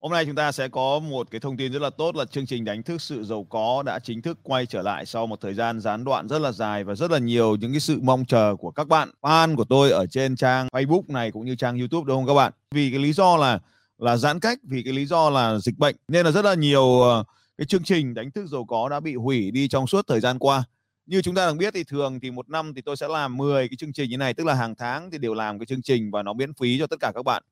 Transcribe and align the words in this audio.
Hôm 0.00 0.12
nay 0.12 0.24
chúng 0.24 0.34
ta 0.34 0.52
sẽ 0.52 0.68
có 0.68 0.98
một 0.98 1.30
cái 1.30 1.40
thông 1.40 1.56
tin 1.56 1.72
rất 1.72 1.82
là 1.82 1.90
tốt 1.90 2.16
là 2.16 2.24
chương 2.24 2.46
trình 2.46 2.64
đánh 2.64 2.82
thức 2.82 3.02
sự 3.02 3.24
giàu 3.24 3.46
có 3.48 3.82
đã 3.86 3.98
chính 3.98 4.22
thức 4.22 4.38
quay 4.42 4.66
trở 4.66 4.82
lại 4.82 5.06
sau 5.06 5.26
một 5.26 5.40
thời 5.40 5.54
gian 5.54 5.80
gián 5.80 6.04
đoạn 6.04 6.28
rất 6.28 6.38
là 6.38 6.52
dài 6.52 6.84
và 6.84 6.94
rất 6.94 7.10
là 7.10 7.18
nhiều 7.18 7.56
những 7.56 7.72
cái 7.72 7.80
sự 7.80 7.98
mong 8.02 8.24
chờ 8.24 8.56
của 8.58 8.70
các 8.70 8.88
bạn 8.88 9.10
fan 9.20 9.56
của 9.56 9.64
tôi 9.64 9.90
ở 9.90 10.06
trên 10.06 10.36
trang 10.36 10.68
Facebook 10.72 11.02
này 11.08 11.30
cũng 11.30 11.44
như 11.44 11.54
trang 11.54 11.78
YouTube 11.78 12.08
đúng 12.08 12.16
không 12.16 12.26
các 12.26 12.34
bạn? 12.34 12.52
Vì 12.74 12.90
cái 12.90 12.98
lý 12.98 13.12
do 13.12 13.36
là 13.36 13.58
là 13.98 14.16
giãn 14.16 14.40
cách, 14.40 14.58
vì 14.62 14.82
cái 14.82 14.92
lý 14.92 15.06
do 15.06 15.30
là 15.30 15.58
dịch 15.58 15.78
bệnh 15.78 15.96
nên 16.08 16.26
là 16.26 16.32
rất 16.32 16.44
là 16.44 16.54
nhiều 16.54 17.00
ờ, 17.02 17.24
cái 17.58 17.66
chương 17.66 17.84
trình 17.84 18.14
đánh 18.14 18.30
thức 18.30 18.46
giàu 18.46 18.64
có 18.64 18.88
đã 18.88 19.00
bị 19.00 19.14
hủy 19.14 19.50
đi 19.50 19.68
trong 19.68 19.86
suốt 19.86 20.06
thời 20.06 20.20
gian 20.20 20.38
qua. 20.38 20.64
Như 21.06 21.22
chúng 21.22 21.34
ta 21.34 21.46
đang 21.46 21.58
biết 21.58 21.74
thì 21.74 21.84
thường 21.84 22.20
thì 22.20 22.30
một 22.30 22.48
năm 22.48 22.74
thì 22.74 22.82
tôi 22.82 22.96
sẽ 22.96 23.08
làm 23.08 23.36
10 23.36 23.68
cái 23.68 23.76
chương 23.76 23.92
trình 23.92 24.10
như 24.10 24.16
này, 24.16 24.34
tức 24.34 24.46
là 24.46 24.54
hàng 24.54 24.74
tháng 24.74 25.10
thì 25.10 25.18
đều 25.18 25.34
làm 25.34 25.58
cái 25.58 25.66
chương 25.66 25.82
trình 25.82 26.10
và 26.10 26.22
nó 26.22 26.32
miễn 26.32 26.54
phí 26.54 26.78
cho 26.78 26.86
tất 26.86 27.00
cả 27.00 27.12
các 27.14 27.22
bạn 27.22 27.42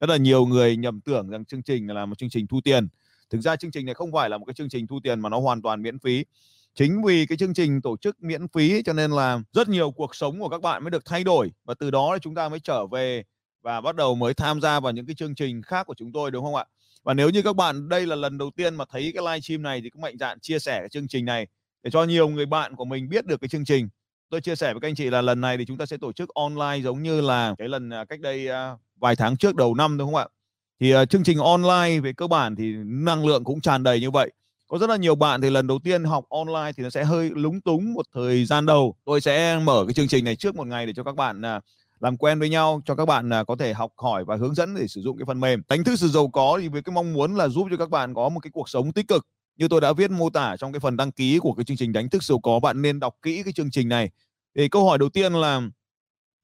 rất 0.00 0.10
là 0.10 0.16
nhiều 0.16 0.46
người 0.46 0.76
nhầm 0.76 1.00
tưởng 1.00 1.28
rằng 1.28 1.44
chương 1.44 1.62
trình 1.62 1.86
là 1.86 2.06
một 2.06 2.18
chương 2.18 2.30
trình 2.30 2.46
thu 2.46 2.60
tiền. 2.64 2.88
Thực 3.30 3.40
ra 3.40 3.56
chương 3.56 3.70
trình 3.70 3.86
này 3.86 3.94
không 3.94 4.12
phải 4.12 4.30
là 4.30 4.38
một 4.38 4.44
cái 4.44 4.54
chương 4.54 4.68
trình 4.68 4.86
thu 4.86 5.00
tiền 5.02 5.20
mà 5.20 5.28
nó 5.28 5.40
hoàn 5.40 5.62
toàn 5.62 5.82
miễn 5.82 5.98
phí. 5.98 6.24
Chính 6.74 7.02
vì 7.02 7.26
cái 7.26 7.38
chương 7.38 7.54
trình 7.54 7.82
tổ 7.82 7.96
chức 7.96 8.22
miễn 8.22 8.48
phí 8.48 8.82
cho 8.82 8.92
nên 8.92 9.10
là 9.10 9.40
rất 9.52 9.68
nhiều 9.68 9.90
cuộc 9.90 10.14
sống 10.14 10.40
của 10.40 10.48
các 10.48 10.62
bạn 10.62 10.84
mới 10.84 10.90
được 10.90 11.04
thay 11.04 11.24
đổi 11.24 11.52
và 11.64 11.74
từ 11.74 11.90
đó 11.90 12.18
chúng 12.22 12.34
ta 12.34 12.48
mới 12.48 12.60
trở 12.60 12.86
về 12.86 13.24
và 13.62 13.80
bắt 13.80 13.96
đầu 13.96 14.14
mới 14.14 14.34
tham 14.34 14.60
gia 14.60 14.80
vào 14.80 14.92
những 14.92 15.06
cái 15.06 15.14
chương 15.14 15.34
trình 15.34 15.62
khác 15.62 15.86
của 15.86 15.94
chúng 15.94 16.12
tôi, 16.12 16.30
đúng 16.30 16.44
không 16.44 16.54
ạ? 16.54 16.64
Và 17.04 17.14
nếu 17.14 17.30
như 17.30 17.42
các 17.42 17.56
bạn, 17.56 17.88
đây 17.88 18.06
là 18.06 18.16
lần 18.16 18.38
đầu 18.38 18.50
tiên 18.56 18.74
mà 18.74 18.84
thấy 18.90 19.12
cái 19.14 19.22
live 19.24 19.40
stream 19.40 19.62
này 19.62 19.80
thì 19.82 19.90
cũng 19.90 20.02
mạnh 20.02 20.18
dạn 20.18 20.40
chia 20.40 20.58
sẻ 20.58 20.80
cái 20.80 20.88
chương 20.88 21.08
trình 21.08 21.24
này 21.24 21.46
để 21.82 21.90
cho 21.90 22.04
nhiều 22.04 22.28
người 22.28 22.46
bạn 22.46 22.76
của 22.76 22.84
mình 22.84 23.08
biết 23.08 23.26
được 23.26 23.40
cái 23.40 23.48
chương 23.48 23.64
trình 23.64 23.88
tôi 24.34 24.40
chia 24.40 24.56
sẻ 24.56 24.72
với 24.72 24.80
các 24.80 24.88
anh 24.88 24.94
chị 24.94 25.10
là 25.10 25.22
lần 25.22 25.40
này 25.40 25.58
thì 25.58 25.64
chúng 25.64 25.76
ta 25.76 25.86
sẽ 25.86 25.96
tổ 25.96 26.12
chức 26.12 26.28
online 26.34 26.80
giống 26.82 27.02
như 27.02 27.20
là 27.20 27.54
cái 27.58 27.68
lần 27.68 27.90
à, 27.90 28.04
cách 28.04 28.20
đây 28.20 28.48
à, 28.48 28.76
vài 29.00 29.16
tháng 29.16 29.36
trước 29.36 29.56
đầu 29.56 29.74
năm 29.74 29.98
đúng 29.98 30.06
không 30.06 30.20
ạ? 30.20 30.26
Thì 30.80 30.96
uh, 30.96 31.10
chương 31.10 31.24
trình 31.24 31.38
online 31.38 32.00
về 32.00 32.12
cơ 32.12 32.26
bản 32.26 32.56
thì 32.56 32.72
năng 32.84 33.26
lượng 33.26 33.44
cũng 33.44 33.60
tràn 33.60 33.82
đầy 33.82 34.00
như 34.00 34.10
vậy. 34.10 34.32
Có 34.68 34.78
rất 34.78 34.90
là 34.90 34.96
nhiều 34.96 35.14
bạn 35.14 35.40
thì 35.40 35.50
lần 35.50 35.66
đầu 35.66 35.78
tiên 35.84 36.04
học 36.04 36.24
online 36.28 36.72
thì 36.76 36.82
nó 36.82 36.90
sẽ 36.90 37.04
hơi 37.04 37.30
lúng 37.34 37.60
túng 37.60 37.94
một 37.94 38.06
thời 38.14 38.44
gian 38.44 38.66
đầu. 38.66 38.96
Tôi 39.04 39.20
sẽ 39.20 39.58
mở 39.58 39.84
cái 39.86 39.94
chương 39.94 40.08
trình 40.08 40.24
này 40.24 40.36
trước 40.36 40.56
một 40.56 40.66
ngày 40.66 40.86
để 40.86 40.92
cho 40.96 41.02
các 41.02 41.16
bạn 41.16 41.40
uh, 41.40 41.62
làm 42.00 42.16
quen 42.16 42.38
với 42.38 42.48
nhau 42.48 42.82
cho 42.84 42.94
các 42.94 43.04
bạn 43.04 43.30
uh, 43.40 43.46
có 43.46 43.56
thể 43.56 43.72
học 43.72 43.92
hỏi 43.96 44.24
và 44.24 44.36
hướng 44.36 44.54
dẫn 44.54 44.74
để 44.74 44.86
sử 44.86 45.00
dụng 45.00 45.18
cái 45.18 45.24
phần 45.26 45.40
mềm. 45.40 45.62
Đánh 45.68 45.84
thức 45.84 45.98
sự 45.98 46.08
giàu 46.08 46.28
có 46.28 46.58
thì 46.62 46.68
với 46.68 46.82
cái 46.82 46.94
mong 46.94 47.12
muốn 47.12 47.34
là 47.34 47.48
giúp 47.48 47.66
cho 47.70 47.76
các 47.76 47.90
bạn 47.90 48.14
có 48.14 48.28
một 48.28 48.40
cái 48.40 48.50
cuộc 48.50 48.68
sống 48.68 48.92
tích 48.92 49.08
cực. 49.08 49.26
Như 49.56 49.68
tôi 49.68 49.80
đã 49.80 49.92
viết 49.92 50.10
mô 50.10 50.30
tả 50.30 50.56
trong 50.56 50.72
cái 50.72 50.80
phần 50.80 50.96
đăng 50.96 51.12
ký 51.12 51.38
của 51.38 51.52
cái 51.52 51.64
chương 51.64 51.76
trình 51.76 51.92
đánh 51.92 52.08
thức 52.08 52.22
giàu 52.22 52.38
có 52.38 52.60
bạn 52.60 52.82
nên 52.82 53.00
đọc 53.00 53.14
kỹ 53.22 53.42
cái 53.42 53.52
chương 53.52 53.70
trình 53.70 53.88
này 53.88 54.10
thì 54.56 54.68
câu 54.68 54.88
hỏi 54.88 54.98
đầu 54.98 55.08
tiên 55.08 55.32
là 55.32 55.60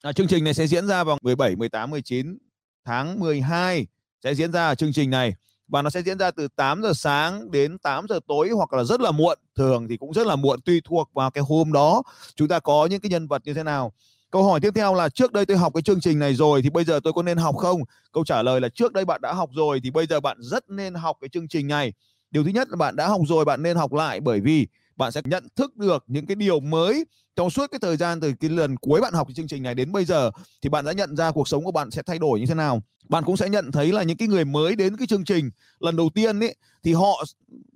à, 0.03 0.12
chương 0.12 0.28
trình 0.28 0.44
này 0.44 0.55
sẽ 0.55 0.66
diễn 0.66 0.86
ra 0.86 1.05
vào 1.05 1.19
17, 1.22 1.56
18, 1.56 1.91
19 1.91 2.39
tháng 2.84 3.20
12 3.20 3.86
sẽ 4.25 4.34
diễn 4.34 4.53
ra 4.53 4.69
ở 4.69 4.75
chương 4.75 4.92
trình 4.92 5.11
này. 5.11 5.34
Và 5.69 5.83
nó 5.83 5.91
sẽ 5.91 6.03
diễn 6.03 6.19
ra 6.19 6.31
từ 6.31 6.48
8 6.56 6.83
giờ 6.83 6.92
sáng 6.94 7.50
đến 7.50 7.78
8 7.78 8.06
giờ 8.08 8.20
tối 8.28 8.50
hoặc 8.50 8.72
là 8.72 8.84
rất 8.84 9.00
là 9.00 9.11
muộn. 9.11 9.38
Thường 9.56 9.88
thì 9.88 9.97
cũng 9.97 10.12
rất 10.12 10.27
là 10.27 10.36
muộn 10.36 10.61
tùy 10.61 10.81
thuộc 10.84 11.11
vào 11.14 11.31
cái 11.31 11.44
hôm 11.48 11.72
đó. 11.72 12.03
Chúng 12.34 12.48
ta 12.48 12.61
có 12.61 12.86
những 12.86 13.00
cái 13.00 13.11
nhân 13.11 13.28
vật 13.28 13.42
như 13.44 13.55
thế 13.55 13.62
nào? 13.62 13.92
Câu 14.31 14.44
hỏi 14.44 14.61
tiếp 14.61 14.70
theo 14.75 14.94
là 14.94 15.08
trước 15.08 15.33
đây 15.33 15.47
tôi 15.47 15.56
học 15.56 15.75
cái 15.75 15.83
chương 15.83 16.00
trình 16.00 16.19
này 16.19 16.34
rồi 16.34 16.62
thì 16.62 16.70
bây 16.70 16.84
giờ 16.84 17.00
tôi 17.05 17.12
có 17.12 17.22
nên 17.22 17.38
học 17.38 17.56
không? 17.56 17.81
Câu 18.12 18.25
trả 18.25 18.42
lời 18.42 18.61
là 18.61 18.69
trước 18.69 18.92
đây 18.92 19.05
bạn 19.05 19.20
đã 19.20 19.33
học 19.33 19.50
rồi 19.53 19.81
thì 19.84 19.91
bây 19.91 20.06
giờ 20.06 20.20
bạn 20.20 20.36
rất 20.41 20.70
nên 20.70 20.94
học 20.94 21.16
cái 21.20 21.28
chương 21.28 21.48
trình 21.48 21.69
này. 21.69 21.92
Điều 22.31 22.44
thứ 22.44 22.50
nhất 22.50 22.69
là 22.70 22.77
bạn 22.77 22.97
đã 22.97 23.08
học 23.08 23.20
rồi 23.28 23.44
bạn 23.44 23.62
nên 23.62 23.77
học 23.77 23.92
lại 23.92 24.20
bởi 24.20 24.41
vì 24.41 24.66
bạn 25.01 25.12
sẽ 25.12 25.20
nhận 25.25 25.48
thức 25.56 25.77
được 25.77 26.05
những 26.06 26.27
cái 26.27 26.34
điều 26.34 26.61
mới 26.61 27.05
trong 27.37 27.51
suốt 27.51 27.70
cái 27.70 27.79
thời 27.83 27.97
gian 27.97 28.20
từ 28.20 28.33
cái 28.41 28.51
lần 28.51 28.77
cuối 28.77 29.01
bạn 29.01 29.12
học 29.12 29.27
cái 29.29 29.34
chương 29.34 29.48
trình 29.48 29.62
này 29.62 29.75
đến 29.75 29.93
bây 29.93 30.05
giờ, 30.05 30.31
thì 30.62 30.69
bạn 30.69 30.84
đã 30.84 30.93
nhận 30.93 31.17
ra 31.17 31.31
cuộc 31.31 31.48
sống 31.48 31.65
của 31.65 31.73
bạn 31.73 31.91
sẽ 31.91 32.03
thay 32.03 32.19
đổi 32.19 32.41
như 32.41 32.47
thế 32.47 32.55
nào. 32.55 32.83
Bạn 33.09 33.25
cũng 33.25 33.37
sẽ 33.37 33.48
nhận 33.48 33.73
thấy 33.73 33.93
là 33.93 34.03
những 34.03 34.17
cái 34.17 34.28
người 34.28 34.45
mới 34.45 34.77
đến 34.77 34.97
cái 34.97 35.06
chương 35.06 35.25
trình 35.25 35.51
lần 35.78 35.97
đầu 35.97 36.11
tiên 36.15 36.41
ấy, 36.41 36.55
thì 36.83 36.93
họ 36.93 37.25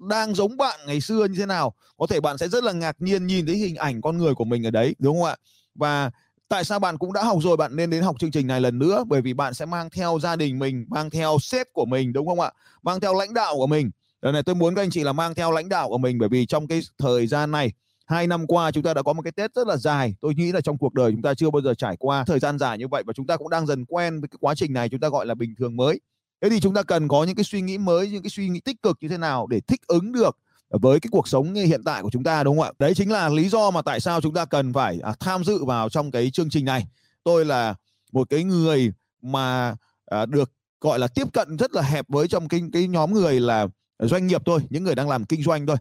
đang 0.09 0.35
giống 0.35 0.57
bạn 0.57 0.81
ngày 0.87 1.01
xưa 1.01 1.25
như 1.25 1.39
thế 1.39 1.47
nào. 1.47 1.75
Có 1.97 2.07
thể 2.07 2.21
bạn 2.21 2.39
sẽ 2.39 2.49
rất 2.49 2.65
là 2.65 2.73
ngạc 2.73 2.97
nhiên 2.99 3.27
nhìn 3.27 3.47
thấy 3.47 3.57
hình 3.57 3.77
ảnh 3.77 4.01
con 4.01 4.19
người 4.19 4.35
của 4.35 4.45
mình 4.45 4.67
ở 4.67 4.71
đấy, 4.71 4.95
đúng 4.99 5.17
không 5.17 5.25
ạ? 5.25 5.37
Và 5.75 6.11
tại 6.49 6.65
sao 6.65 6.79
bạn 6.79 6.99
cũng 6.99 7.13
đã 7.13 7.25
học 7.25 7.39
rồi, 7.43 7.57
bạn 7.57 7.77
nên 7.77 7.91
đến 7.91 8.03
học 8.03 8.17
chương 8.19 8.31
trình 8.31 8.47
này 8.47 8.61
lần 8.61 8.79
nữa? 8.79 9.05
Bởi 9.09 9.21
vì 9.23 9.35
bạn 9.35 9.55
sẽ 9.55 9.67
mang 9.67 9.91
theo 9.91 10.19
gia 10.23 10.37
đình 10.37 10.59
mình, 10.59 10.87
mang 10.89 11.11
theo 11.11 11.39
sếp 11.41 11.67
của 11.73 11.85
mình, 11.85 12.13
đúng 12.13 12.27
không 12.27 12.41
ạ? 12.41 12.53
Mang 12.83 13.01
theo 13.01 13.15
lãnh 13.15 13.35
đạo 13.35 13.55
của 13.57 13.67
mình. 13.67 13.91
Lần 14.25 14.33
này 14.33 14.43
tôi 14.43 14.55
muốn 14.55 14.75
các 14.75 14.83
anh 14.83 14.91
chị 14.91 15.05
là 15.05 15.13
mang 15.13 15.35
theo 15.35 15.53
lãnh 15.53 15.69
đạo 15.69 15.89
của 15.89 15.99
mình 15.99 16.19
bởi 16.19 16.29
vì 16.29 16.47
trong 16.47 16.67
cái 16.67 16.81
thời 16.99 17.27
gian 17.27 17.51
này 17.51 17.73
hai 18.07 18.27
năm 18.27 18.47
qua 18.47 18.71
chúng 18.71 18.83
ta 18.83 18.95
đã 18.95 19.03
có 19.03 19.13
một 19.13 19.23
cái 19.23 19.33
Tết 19.33 19.55
rất 19.55 19.67
là 19.67 19.77
dài. 19.77 20.15
Tôi 20.21 20.35
nghĩ 20.35 20.53
là 20.53 20.61
trong 20.61 20.79
cuộc 20.79 20.95
đời 20.95 21.13
chúng 21.13 21.23
ta 21.23 21.35
chưa 21.35 21.51
bao 21.51 21.63
giờ 21.63 21.75
trải 21.75 21.97
qua 21.99 22.25
thời 22.25 22.39
gian 22.39 22.59
dài 22.59 22.79
như 22.79 22.89
vậy 22.89 23.03
và 23.07 23.13
chúng 23.13 23.27
ta 23.27 23.37
cũng 23.37 23.51
đang 23.51 23.67
dần 23.67 23.85
quen 23.85 24.21
với 24.21 24.29
cái 24.29 24.39
quá 24.41 24.55
trình 24.55 24.73
này 24.73 24.89
chúng 24.89 25.01
ta 25.01 25.09
gọi 25.09 25.27
là 25.27 25.35
bình 25.35 25.55
thường 25.59 25.77
mới. 25.77 26.01
Thế 26.41 26.51
thì 26.51 26.61
chúng 26.61 26.75
ta 26.75 26.83
cần 26.83 27.09
có 27.09 27.25
những 27.25 27.35
cái 27.35 27.45
suy 27.45 27.61
nghĩ 27.61 27.79
mới, 27.79 28.11
những 28.11 28.23
cái 28.23 28.31
suy 28.31 28.49
nghĩ 28.49 28.61
tích 28.61 28.83
cực 28.83 28.99
như 29.01 29.09
thế 29.09 29.19
nào 29.19 29.47
để 29.47 29.61
thích 29.61 29.81
ứng 29.87 30.13
được 30.13 30.39
với 30.71 31.01
cái 31.01 31.09
cuộc 31.13 31.29
sống 31.29 31.55
hiện 31.55 31.83
tại 31.85 32.03
của 32.03 32.11
chúng 32.11 32.25
ta 32.25 32.45
đúng 32.45 32.59
không 32.59 32.67
ạ? 32.67 32.73
Đấy 32.79 32.95
chính 32.95 33.13
là 33.13 33.29
lý 33.29 33.49
do 33.49 33.71
mà 33.71 33.83
tại 33.83 34.01
sao 34.01 34.21
chúng 34.21 34.35
ta 34.35 34.45
cần 34.45 34.73
phải 34.73 34.99
à, 35.03 35.15
tham 35.21 35.45
dự 35.45 35.65
vào 35.65 35.89
trong 35.89 36.11
cái 36.11 36.31
chương 36.31 36.51
trình 36.51 36.65
này. 36.65 36.87
Tôi 37.25 37.45
là 37.45 37.75
một 38.13 38.31
cái 38.31 38.45
người 38.45 38.93
mà 39.23 39.77
à, 40.07 40.27
được 40.27 40.53
gọi 40.81 40.99
là 40.99 41.09
tiếp 41.09 41.33
cận 41.33 41.57
rất 41.57 41.75
là 41.75 41.83
hẹp 41.83 42.05
với 42.09 42.29
trong 42.29 42.49
cái 42.49 42.61
cái 42.73 42.89
nhóm 42.89 43.15
người 43.15 43.41
là 43.41 43.67
Ờ, 43.97 44.09
doanh 44.09 44.27
nghiệp 44.27 44.43
thôi, 44.47 44.61
những 44.71 44.85
người 44.85 44.95
đang 44.95 45.09
làm 45.09 45.25
kinh 45.25 45.43
doanh 45.43 45.67
thôi. 45.67 45.77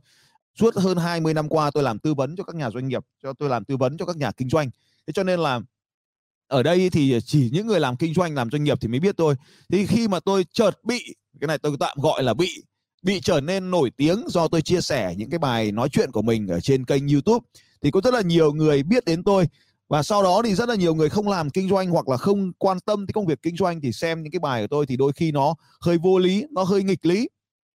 Suốt 0.59 0.75
hơn 0.75 0.97
20 0.97 1.33
năm 1.33 1.49
qua 1.49 1.71
tôi 1.71 1.83
làm 1.83 1.99
tư 1.99 2.13
vấn 2.13 2.35
cho 2.35 2.43
các 2.43 2.55
nhà 2.55 2.69
doanh 2.69 2.87
nghiệp, 2.87 3.03
cho 3.23 3.33
tôi 3.33 3.49
làm 3.49 3.65
tư 3.65 3.77
vấn 3.77 3.97
cho 3.97 4.05
các 4.05 4.17
nhà 4.17 4.31
kinh 4.31 4.49
doanh. 4.49 4.69
Thế 5.07 5.13
cho 5.13 5.23
nên 5.23 5.39
là 5.39 5.59
ở 6.47 6.63
đây 6.63 6.89
thì 6.89 7.19
chỉ 7.25 7.49
những 7.53 7.67
người 7.67 7.79
làm 7.79 7.97
kinh 7.97 8.13
doanh 8.13 8.35
làm 8.35 8.51
doanh 8.51 8.63
nghiệp 8.63 8.77
thì 8.81 8.87
mới 8.87 8.99
biết 8.99 9.17
tôi. 9.17 9.35
Thì 9.71 9.85
khi 9.85 10.07
mà 10.07 10.19
tôi 10.19 10.45
chợt 10.53 10.79
bị 10.83 11.15
cái 11.41 11.47
này 11.47 11.57
tôi 11.57 11.75
tạm 11.79 11.97
gọi 12.01 12.23
là 12.23 12.33
bị 12.33 12.63
bị 13.03 13.19
trở 13.19 13.41
nên 13.41 13.71
nổi 13.71 13.91
tiếng 13.97 14.23
do 14.27 14.47
tôi 14.47 14.61
chia 14.61 14.81
sẻ 14.81 15.13
những 15.17 15.29
cái 15.29 15.39
bài 15.39 15.71
nói 15.71 15.89
chuyện 15.89 16.11
của 16.11 16.21
mình 16.21 16.47
ở 16.47 16.59
trên 16.59 16.85
kênh 16.85 17.07
YouTube 17.07 17.45
thì 17.81 17.91
có 17.91 18.01
rất 18.03 18.13
là 18.13 18.21
nhiều 18.21 18.53
người 18.53 18.83
biết 18.83 19.05
đến 19.05 19.23
tôi 19.23 19.47
và 19.89 20.03
sau 20.03 20.23
đó 20.23 20.41
thì 20.45 20.55
rất 20.55 20.69
là 20.69 20.75
nhiều 20.75 20.95
người 20.95 21.09
không 21.09 21.27
làm 21.27 21.49
kinh 21.49 21.69
doanh 21.69 21.89
hoặc 21.89 22.09
là 22.09 22.17
không 22.17 22.53
quan 22.57 22.79
tâm 22.79 23.07
tới 23.07 23.13
công 23.13 23.25
việc 23.25 23.41
kinh 23.41 23.57
doanh 23.57 23.81
thì 23.81 23.91
xem 23.91 24.23
những 24.23 24.31
cái 24.31 24.39
bài 24.39 24.63
của 24.63 24.67
tôi 24.67 24.85
thì 24.85 24.97
đôi 24.97 25.11
khi 25.13 25.31
nó 25.31 25.55
hơi 25.81 25.97
vô 25.97 26.17
lý, 26.17 26.45
nó 26.51 26.63
hơi 26.63 26.83
nghịch 26.83 27.05
lý 27.05 27.29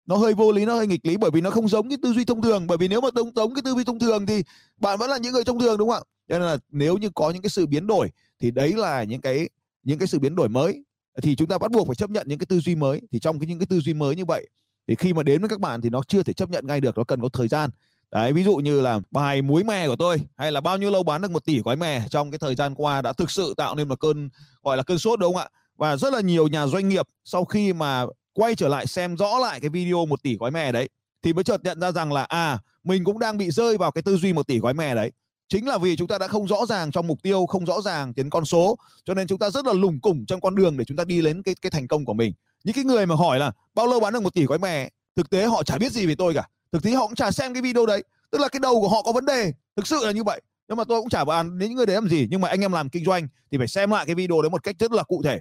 nó 0.09 0.17
hơi 0.17 0.35
vô 0.35 0.53
lý, 0.53 0.65
nó 0.65 0.75
hơi 0.75 0.87
nghịch 0.87 1.07
lý 1.07 1.17
bởi 1.17 1.31
vì 1.31 1.41
nó 1.41 1.51
không 1.51 1.69
giống 1.69 1.89
cái 1.89 1.99
tư 2.03 2.13
duy 2.13 2.25
thông 2.25 2.43
thường. 2.43 2.67
Bởi 2.67 2.79
vì 2.79 2.89
nếu 2.89 3.01
mà 3.01 3.09
giống 3.15 3.31
giống 3.37 3.55
cái 3.55 3.63
tư 3.63 3.75
duy 3.75 3.85
thông 3.85 3.99
thường 3.99 4.27
thì 4.27 4.43
bạn 4.77 4.99
vẫn 4.99 5.11
là 5.11 5.19
những 5.19 5.33
người 5.33 5.45
thông 5.45 5.61
thường, 5.61 5.79
đúng 5.79 5.89
không 5.89 6.03
ạ? 6.03 6.09
Cho 6.29 6.39
nên 6.39 6.49
là 6.49 6.59
nếu 6.71 6.97
như 6.97 7.11
có 7.15 7.31
những 7.31 7.43
cái 7.43 7.51
sự 7.51 7.67
biến 7.67 7.87
đổi 7.87 8.11
thì 8.41 8.51
đấy 8.51 8.73
là 8.73 9.05
những 9.05 9.21
cái 9.21 9.49
những 9.83 9.99
cái 9.99 10.09
sự 10.09 10.19
biến 10.19 10.37
đổi 10.37 10.49
mới. 10.49 10.85
Thì 11.23 11.37
chúng 11.37 11.49
ta 11.49 11.59
bắt 11.59 11.71
buộc 11.71 11.87
phải 11.87 11.97
chấp 11.97 12.11
nhận 12.11 12.27
những 12.29 12.39
cái 12.39 12.47
tư 12.47 12.61
duy 12.61 12.75
mới. 12.75 13.01
Thì 13.13 13.19
trong 13.19 13.39
cái 13.39 13.47
những 13.47 13.59
cái 13.59 13.67
tư 13.67 13.81
duy 13.81 13.95
mới 13.95 14.17
như 14.17 14.25
vậy 14.25 14.49
thì 14.89 14.95
khi 14.95 15.13
mà 15.13 15.23
đến 15.23 15.41
với 15.41 15.49
các 15.49 15.61
bạn 15.61 15.81
thì 15.81 15.91
nó 15.91 16.03
chưa 16.09 16.23
thể 16.23 16.33
chấp 16.33 16.51
nhận 16.51 16.67
ngay 16.67 16.81
được, 16.81 16.99
nó 16.99 17.05
cần 17.05 17.21
có 17.23 17.29
thời 17.29 17.49
gian. 17.49 17.71
Đấy, 18.11 18.33
ví 18.33 18.45
dụ 18.45 18.57
như 18.57 18.81
là 18.81 19.01
bài 19.11 19.43
muối 19.43 19.65
mè 19.65 19.89
của 19.89 19.97
tôi, 19.97 20.21
hay 20.37 20.53
là 20.53 20.61
bao 20.61 20.79
nhiêu 20.79 20.91
lâu 20.91 21.03
bán 21.03 21.23
được 21.23 21.31
một 21.31 21.45
tỷ 21.45 21.61
gói 21.61 21.77
mè 21.77 22.03
trong 22.11 22.31
cái 22.31 22.39
thời 22.39 22.55
gian 22.55 22.75
qua 22.75 23.03
đã 23.03 23.13
thực 23.13 23.31
sự 23.31 23.55
tạo 23.57 23.75
nên 23.75 23.89
một 23.89 24.01
cơn, 24.01 24.29
gọi 24.63 24.77
là 24.77 24.83
cơn 24.83 24.99
sốt, 24.99 25.19
đúng 25.19 25.35
không 25.35 25.43
ạ? 25.43 25.49
Và 25.77 25.97
rất 25.97 26.13
là 26.13 26.21
nhiều 26.21 26.49
nhà 26.49 26.67
doanh 26.67 26.89
nghiệp 26.89 27.07
sau 27.25 27.45
khi 27.45 27.73
mà 27.73 28.07
quay 28.38 28.54
trở 28.54 28.69
lại 28.69 28.87
xem 28.87 29.16
rõ 29.16 29.38
lại 29.38 29.60
cái 29.60 29.71
video 29.71 30.06
một 30.06 30.22
tỷ 30.22 30.37
gói 30.37 30.50
mè 30.50 30.72
đấy, 30.72 30.88
thì 31.22 31.32
mới 31.32 31.44
chợt 31.44 31.60
nhận 31.65 31.81
ra 31.81 31.93
rằng 31.93 32.12
là 32.12 32.22
à 32.22 32.59
mình 32.84 33.04
cũng 33.04 33.19
đang 33.19 33.38
bị 33.38 33.50
rơi 33.50 33.78
vào 33.78 33.91
cái 33.91 34.03
tư 34.03 34.16
duy 34.16 34.32
một 34.32 34.47
tỷ 34.47 34.59
gói 34.59 34.75
mè 34.75 34.94
đấy. 34.94 35.12
Chính 35.49 35.69
là 35.69 35.78
vì 35.78 35.97
chúng 35.97 36.09
ta 36.09 36.19
đã 36.19 36.28
không 36.28 36.47
rõ 36.47 36.66
ràng 36.66 36.91
trong 36.91 37.06
mục 37.06 37.22
tiêu, 37.22 37.47
không 37.47 37.66
rõ 37.66 37.81
ràng 37.81 38.12
đến 38.16 38.31
con 38.31 38.44
số, 38.44 38.77
cho 39.04 39.15
nên 39.15 39.27
chúng 39.27 39.38
ta 39.38 39.50
rất 39.50 39.66
là 39.66 39.72
lủng 39.72 40.00
củng 40.00 40.27
trong 40.27 40.41
con 40.41 40.54
đường 40.54 40.77
để 40.77 40.84
chúng 40.84 40.97
ta 40.97 41.04
đi 41.04 41.22
đến 41.22 41.43
cái 41.43 41.54
cái 41.62 41.71
thành 41.71 41.88
công 41.88 42.04
của 42.04 42.15
mình. 42.15 42.32
Những 42.65 42.75
cái 42.75 42.84
người 42.84 43.06
mà 43.06 43.15
hỏi 43.15 43.38
là, 43.38 43.53
bao 43.75 43.87
lâu 43.87 44.00
bán 44.00 44.12
được 44.12 44.22
một 44.22 44.34
tỷ 44.34 44.44
gói 44.44 44.59
mè? 44.59 44.88
Thực 45.16 45.31
tế 45.31 45.47
họ 45.47 45.62
chả 45.62 45.78
biết 45.78 45.93
gì 45.93 46.06
về 46.06 46.15
tôi 46.15 46.34
cả. 46.34 46.48
Thực 46.72 46.82
tế 46.82 46.91
họ 46.91 47.06
cũng 47.06 47.15
chả 47.15 47.31
xem 47.31 47.53
cái 47.54 47.62
video 47.62 47.87
đấy. 47.87 48.04
Tức 48.31 48.41
là 48.41 48.48
cái 48.48 48.60
đầu 48.60 48.81
của 48.81 48.88
họ 48.88 49.03
có 49.03 49.12
vấn 49.12 49.27
đề. 49.27 49.53
Thực 49.77 49.87
sự 49.87 49.97
là 50.03 50.12
như 50.12 50.25
vậy. 50.25 50.41
Nhưng 50.69 50.77
mà 50.78 50.84
tôi 50.84 51.00
cũng 51.00 51.09
chả 51.09 51.25
bàn 51.25 51.59
đến 51.59 51.69
những 51.69 51.77
người 51.77 51.87
đấy 51.87 51.94
làm 51.94 52.09
gì. 52.09 52.28
Nhưng 52.31 52.41
mà 52.41 52.48
anh 52.48 52.60
em 52.60 52.72
làm 52.72 52.88
kinh 52.88 53.04
doanh 53.04 53.28
thì 53.50 53.59
phải 53.59 53.69
xem 53.69 53.91
lại 53.91 54.06
cái 54.06 54.15
video 54.15 54.43
đấy 54.43 54.50
một 54.50 54.62
cách 54.62 54.77
rất 54.78 54.93
là 54.93 55.03
cụ 55.03 55.22
thể 55.25 55.41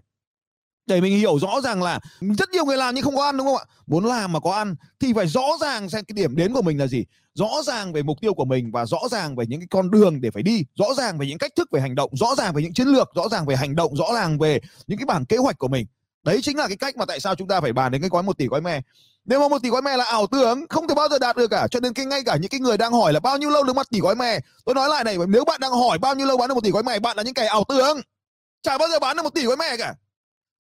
để 0.87 1.01
mình 1.01 1.17
hiểu 1.17 1.39
rõ 1.39 1.61
ràng 1.61 1.83
là 1.83 1.99
rất 2.37 2.49
nhiều 2.49 2.65
người 2.65 2.77
làm 2.77 2.95
nhưng 2.95 3.03
không 3.03 3.15
có 3.15 3.25
ăn, 3.25 3.37
đúng 3.37 3.47
không 3.47 3.57
ạ? 3.57 3.65
Muốn 3.87 4.05
làm 4.05 4.33
mà 4.33 4.39
có 4.39 4.51
ăn 4.51 4.75
thì 4.99 5.13
phải 5.13 5.27
rõ 5.27 5.47
ràng 5.61 5.89
xem 5.89 6.05
cái 6.05 6.13
điểm 6.13 6.35
đến 6.35 6.53
của 6.53 6.61
mình 6.61 6.79
là 6.79 6.87
gì, 6.87 7.05
rõ 7.33 7.49
ràng 7.65 7.93
về 7.93 8.03
mục 8.03 8.17
tiêu 8.21 8.33
của 8.33 8.45
mình 8.45 8.71
và 8.71 8.85
rõ 8.85 8.99
ràng 9.11 9.35
về 9.35 9.45
những 9.47 9.59
cái 9.59 9.67
con 9.71 9.91
đường 9.91 10.21
để 10.21 10.31
phải 10.31 10.43
đi, 10.43 10.63
rõ 10.75 10.85
ràng 10.97 11.17
về 11.17 11.27
những 11.27 11.37
cách 11.37 11.51
thức 11.55 11.69
về 11.71 11.81
hành 11.81 11.95
động, 11.95 12.11
rõ 12.13 12.35
ràng 12.37 12.53
về 12.53 12.61
những 12.61 12.73
chiến 12.73 12.87
lược, 12.87 13.09
rõ 13.15 13.29
ràng 13.29 13.45
về 13.45 13.55
hành 13.55 13.75
động, 13.75 13.95
rõ 13.95 14.13
ràng 14.13 14.39
về 14.39 14.59
những 14.87 14.97
cái 14.97 15.05
bản 15.05 15.25
kế 15.25 15.37
hoạch 15.37 15.57
của 15.57 15.67
mình. 15.67 15.85
Đấy 16.23 16.39
chính 16.41 16.57
là 16.57 16.67
cái 16.67 16.77
cách 16.77 16.97
mà 16.97 17.05
tại 17.05 17.19
sao 17.19 17.35
chúng 17.35 17.47
ta 17.47 17.61
phải 17.61 17.73
bàn 17.73 17.91
đến 17.91 18.01
cái 18.01 18.09
gói 18.09 18.23
một 18.23 18.37
tỷ 18.37 18.47
gói 18.47 18.61
me. 18.61 18.81
Nếu 19.25 19.39
mà 19.39 19.47
một 19.47 19.61
tỷ 19.63 19.69
gói 19.69 19.81
me 19.81 19.97
là 19.97 20.03
ảo 20.03 20.27
tưởng, 20.27 20.65
không 20.69 20.87
thể 20.87 20.95
bao 20.95 21.07
giờ 21.09 21.19
đạt 21.19 21.37
được 21.37 21.47
cả, 21.47 21.67
cho 21.71 21.79
nên 21.79 21.93
cái 21.93 22.05
ngay 22.05 22.21
cả 22.25 22.37
những 22.41 22.49
cái 22.49 22.59
người 22.59 22.77
đang 22.77 22.93
hỏi 22.93 23.13
là 23.13 23.19
bao 23.19 23.37
nhiêu 23.37 23.49
lâu 23.49 23.63
được 23.63 23.75
một 23.75 23.89
tỷ 23.89 23.99
gói 23.99 24.15
me? 24.15 24.39
Tôi 24.65 24.75
nói 24.75 24.89
lại 24.89 25.03
này, 25.03 25.17
nếu 25.27 25.45
bạn 25.45 25.61
đang 25.61 25.71
hỏi 25.71 25.97
bao 25.97 26.15
nhiêu 26.15 26.27
lâu 26.27 26.37
bán 26.37 26.49
được 26.49 26.55
một 26.55 26.63
tỷ 26.63 26.71
gói 26.71 26.83
me, 26.83 26.99
bạn 26.99 27.17
là 27.17 27.23
những 27.23 27.33
kẻ 27.33 27.45
ảo 27.45 27.63
tưởng. 27.69 28.01
Chả 28.63 28.77
bao 28.77 28.87
giờ 28.87 28.99
bán 28.99 29.17
được 29.17 29.23
một 29.23 29.33
tỷ 29.33 29.45
gói 29.45 29.57
me 29.57 29.77
cả 29.77 29.93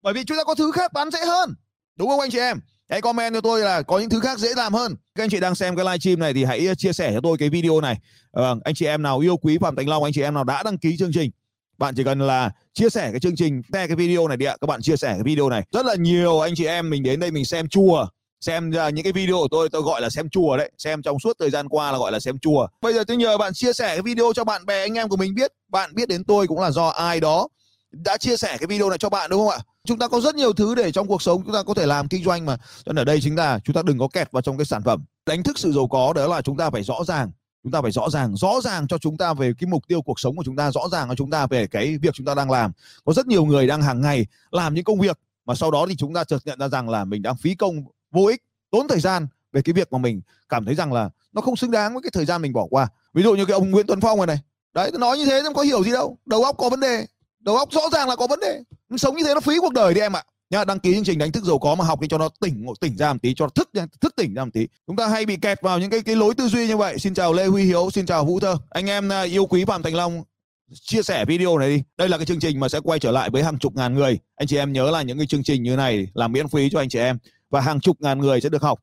bởi 0.03 0.13
vì 0.13 0.23
chúng 0.23 0.37
ta 0.37 0.43
có 0.43 0.55
thứ 0.55 0.71
khác 0.71 0.93
bán 0.93 1.11
dễ 1.11 1.25
hơn. 1.25 1.55
Đúng 1.95 2.09
không 2.09 2.19
anh 2.19 2.31
chị 2.31 2.39
em? 2.39 2.59
Hãy 2.89 3.01
comment 3.01 3.33
cho 3.33 3.41
tôi 3.41 3.61
là 3.61 3.81
có 3.81 3.99
những 3.99 4.09
thứ 4.09 4.19
khác 4.19 4.39
dễ 4.39 4.49
làm 4.55 4.73
hơn. 4.73 4.95
Các 5.15 5.23
anh 5.23 5.29
chị 5.29 5.39
đang 5.39 5.55
xem 5.55 5.75
cái 5.75 5.85
livestream 5.85 6.19
này 6.19 6.33
thì 6.33 6.43
hãy 6.43 6.67
uh, 6.71 6.77
chia 6.77 6.93
sẻ 6.93 7.11
cho 7.13 7.19
tôi 7.23 7.37
cái 7.37 7.49
video 7.49 7.81
này. 7.81 7.97
À, 8.31 8.43
anh 8.63 8.75
chị 8.75 8.85
em 8.85 9.01
nào 9.01 9.19
yêu 9.19 9.37
quý 9.37 9.57
phạm 9.61 9.75
thành 9.75 9.89
long 9.89 10.03
anh 10.03 10.13
chị 10.13 10.21
em 10.21 10.33
nào 10.33 10.43
đã 10.43 10.63
đăng 10.63 10.77
ký 10.77 10.97
chương 10.97 11.11
trình 11.13 11.31
bạn 11.77 11.95
chỉ 11.95 12.03
cần 12.03 12.19
là 12.19 12.51
chia 12.73 12.89
sẻ 12.89 13.09
cái 13.11 13.19
chương 13.19 13.35
trình 13.35 13.61
share 13.73 13.87
cái 13.87 13.95
video 13.95 14.27
này 14.27 14.37
đi 14.37 14.45
ạ. 14.45 14.55
Các 14.61 14.67
bạn 14.67 14.81
chia 14.81 14.95
sẻ 14.95 15.07
cái 15.13 15.23
video 15.23 15.49
này. 15.49 15.63
Rất 15.71 15.85
là 15.85 15.95
nhiều 15.95 16.39
anh 16.39 16.55
chị 16.55 16.65
em 16.65 16.89
mình 16.89 17.03
đến 17.03 17.19
đây 17.19 17.31
mình 17.31 17.45
xem 17.45 17.67
chùa. 17.67 18.07
Xem 18.41 18.71
uh, 18.87 18.93
những 18.93 19.03
cái 19.03 19.13
video 19.13 19.35
của 19.35 19.47
tôi 19.51 19.69
tôi 19.69 19.81
gọi 19.81 20.01
là 20.01 20.09
xem 20.09 20.29
chùa 20.29 20.57
đấy. 20.57 20.71
Xem 20.77 21.01
trong 21.01 21.19
suốt 21.19 21.33
thời 21.39 21.49
gian 21.49 21.69
qua 21.69 21.91
là 21.91 21.97
gọi 21.97 22.11
là 22.11 22.19
xem 22.19 22.39
chùa. 22.39 22.67
Bây 22.81 22.93
giờ 22.93 23.03
tôi 23.03 23.17
nhờ 23.17 23.37
bạn 23.37 23.53
chia 23.53 23.73
sẻ 23.73 23.87
cái 23.87 24.01
video 24.01 24.33
cho 24.35 24.43
bạn 24.43 24.65
bè 24.65 24.81
anh 24.81 24.93
em 24.93 25.09
của 25.09 25.17
mình 25.17 25.35
biết. 25.35 25.51
Bạn 25.67 25.95
biết 25.95 26.09
đến 26.09 26.23
tôi 26.23 26.47
cũng 26.47 26.59
là 26.59 26.71
do 26.71 26.87
ai 26.87 27.19
đó 27.19 27.47
đã 27.91 28.17
chia 28.17 28.37
sẻ 28.37 28.57
cái 28.59 28.67
video 28.67 28.89
này 28.89 28.97
cho 28.97 29.09
bạn 29.09 29.29
đúng 29.29 29.39
không 29.39 29.49
ạ? 29.49 29.59
Chúng 29.87 29.99
ta 29.99 30.07
có 30.07 30.21
rất 30.21 30.35
nhiều 30.35 30.53
thứ 30.53 30.75
để 30.75 30.91
trong 30.91 31.07
cuộc 31.07 31.21
sống 31.21 31.43
chúng 31.45 31.53
ta 31.53 31.63
có 31.63 31.73
thể 31.73 31.85
làm 31.85 32.07
kinh 32.07 32.23
doanh 32.23 32.45
mà. 32.45 32.57
Cho 32.57 32.93
nên 32.93 32.95
ở 32.95 33.03
đây 33.03 33.19
chính 33.21 33.35
là 33.35 33.59
chúng 33.59 33.73
ta 33.73 33.81
đừng 33.85 33.99
có 33.99 34.07
kẹt 34.07 34.31
vào 34.31 34.41
trong 34.41 34.57
cái 34.57 34.65
sản 34.65 34.83
phẩm. 34.83 35.05
Đánh 35.25 35.43
thức 35.43 35.59
sự 35.59 35.71
giàu 35.71 35.87
có 35.87 36.13
đó 36.13 36.27
là 36.27 36.41
chúng 36.41 36.57
ta 36.57 36.69
phải 36.69 36.83
rõ 36.83 37.03
ràng, 37.07 37.31
chúng 37.63 37.71
ta 37.71 37.81
phải 37.81 37.91
rõ 37.91 38.09
ràng 38.09 38.35
rõ 38.35 38.61
ràng 38.63 38.87
cho 38.87 38.97
chúng 38.97 39.17
ta 39.17 39.33
về 39.33 39.53
cái 39.59 39.69
mục 39.69 39.87
tiêu 39.87 40.01
cuộc 40.01 40.19
sống 40.19 40.35
của 40.35 40.43
chúng 40.43 40.55
ta, 40.55 40.71
rõ 40.71 40.81
ràng 40.91 41.09
cho 41.09 41.15
chúng 41.15 41.29
ta 41.29 41.47
về 41.47 41.67
cái 41.67 41.97
việc 41.97 42.13
chúng 42.13 42.25
ta 42.25 42.35
đang 42.35 42.51
làm. 42.51 42.71
Có 43.05 43.13
rất 43.13 43.27
nhiều 43.27 43.45
người 43.45 43.67
đang 43.67 43.81
hàng 43.81 44.01
ngày 44.01 44.25
làm 44.51 44.73
những 44.73 44.83
công 44.83 44.99
việc 44.99 45.19
mà 45.45 45.55
sau 45.55 45.71
đó 45.71 45.85
thì 45.89 45.95
chúng 45.95 46.13
ta 46.13 46.23
chợt 46.23 46.39
nhận 46.45 46.59
ra 46.59 46.67
rằng 46.67 46.89
là 46.89 47.05
mình 47.05 47.21
đang 47.21 47.35
phí 47.35 47.55
công 47.55 47.83
vô 48.11 48.25
ích, 48.25 48.43
tốn 48.71 48.87
thời 48.87 48.99
gian 48.99 49.27
về 49.53 49.61
cái 49.61 49.73
việc 49.73 49.93
mà 49.93 49.97
mình 49.97 50.21
cảm 50.49 50.65
thấy 50.65 50.75
rằng 50.75 50.93
là 50.93 51.09
nó 51.33 51.41
không 51.41 51.55
xứng 51.55 51.71
đáng 51.71 51.93
với 51.93 52.01
cái 52.01 52.11
thời 52.13 52.25
gian 52.25 52.41
mình 52.41 52.53
bỏ 52.53 52.67
qua. 52.69 52.87
Ví 53.13 53.23
dụ 53.23 53.35
như 53.35 53.45
cái 53.45 53.53
ông 53.53 53.71
Nguyễn 53.71 53.87
Tuấn 53.87 54.01
Phong 54.01 54.17
này 54.17 54.27
này. 54.27 54.39
Đấy 54.73 54.91
nói 54.99 55.17
như 55.17 55.25
thế 55.25 55.41
nó 55.43 55.53
có 55.53 55.61
hiểu 55.61 55.83
gì 55.83 55.91
đâu. 55.91 56.17
Đầu 56.25 56.43
óc 56.43 56.55
có 56.57 56.69
vấn 56.69 56.79
đề 56.79 57.05
đầu 57.43 57.57
óc 57.57 57.71
rõ 57.71 57.81
ràng 57.91 58.09
là 58.09 58.15
có 58.15 58.27
vấn 58.27 58.39
đề. 58.39 58.61
Sống 58.97 59.15
như 59.15 59.23
thế 59.23 59.33
nó 59.33 59.39
phí 59.39 59.59
cuộc 59.61 59.73
đời 59.73 59.93
đi 59.93 60.01
em 60.01 60.15
ạ. 60.15 60.23
Nhá, 60.49 60.65
đăng 60.65 60.79
ký 60.79 60.93
chương 60.93 61.03
trình 61.03 61.19
đánh 61.19 61.31
thức 61.31 61.43
giàu 61.43 61.59
có 61.59 61.75
mà 61.75 61.85
học 61.85 61.99
đi 62.01 62.07
cho 62.07 62.17
nó 62.17 62.29
tỉnh 62.41 62.65
tỉnh 62.81 62.97
ra 62.97 63.13
một 63.13 63.19
tí, 63.21 63.33
cho 63.33 63.45
nó 63.45 63.49
thức 63.49 63.69
thức 64.01 64.15
tỉnh 64.15 64.33
ra 64.33 64.45
một 64.45 64.51
tí. 64.53 64.67
Chúng 64.87 64.95
ta 64.95 65.07
hay 65.07 65.25
bị 65.25 65.35
kẹt 65.35 65.61
vào 65.61 65.79
những 65.79 65.89
cái 65.89 66.01
cái 66.01 66.15
lối 66.15 66.35
tư 66.35 66.47
duy 66.47 66.67
như 66.67 66.77
vậy. 66.77 66.99
Xin 66.99 67.13
chào 67.13 67.33
lê 67.33 67.45
huy 67.45 67.63
hiếu, 67.63 67.89
xin 67.93 68.05
chào 68.05 68.25
vũ 68.25 68.39
thơ. 68.39 68.57
Anh 68.69 68.89
em 68.89 69.11
à, 69.11 69.21
yêu 69.21 69.45
quý 69.45 69.65
phạm 69.65 69.83
thành 69.83 69.95
long, 69.95 70.23
chia 70.81 71.01
sẻ 71.01 71.25
video 71.25 71.57
này 71.57 71.69
đi. 71.69 71.83
Đây 71.97 72.09
là 72.09 72.17
cái 72.17 72.25
chương 72.25 72.39
trình 72.39 72.59
mà 72.59 72.69
sẽ 72.69 72.79
quay 72.79 72.99
trở 72.99 73.11
lại 73.11 73.29
với 73.29 73.43
hàng 73.43 73.59
chục 73.59 73.75
ngàn 73.75 73.93
người. 73.93 74.19
Anh 74.35 74.47
chị 74.47 74.57
em 74.57 74.73
nhớ 74.73 74.91
là 74.91 75.01
những 75.01 75.17
cái 75.17 75.27
chương 75.27 75.43
trình 75.43 75.63
như 75.63 75.75
này 75.75 76.07
là 76.13 76.27
miễn 76.27 76.47
phí 76.47 76.69
cho 76.69 76.79
anh 76.79 76.89
chị 76.89 76.99
em. 76.99 77.17
Và 77.49 77.61
hàng 77.61 77.79
chục 77.79 77.97
ngàn 77.99 78.19
người 78.19 78.41
sẽ 78.41 78.49
được 78.49 78.61
học. 78.61 78.79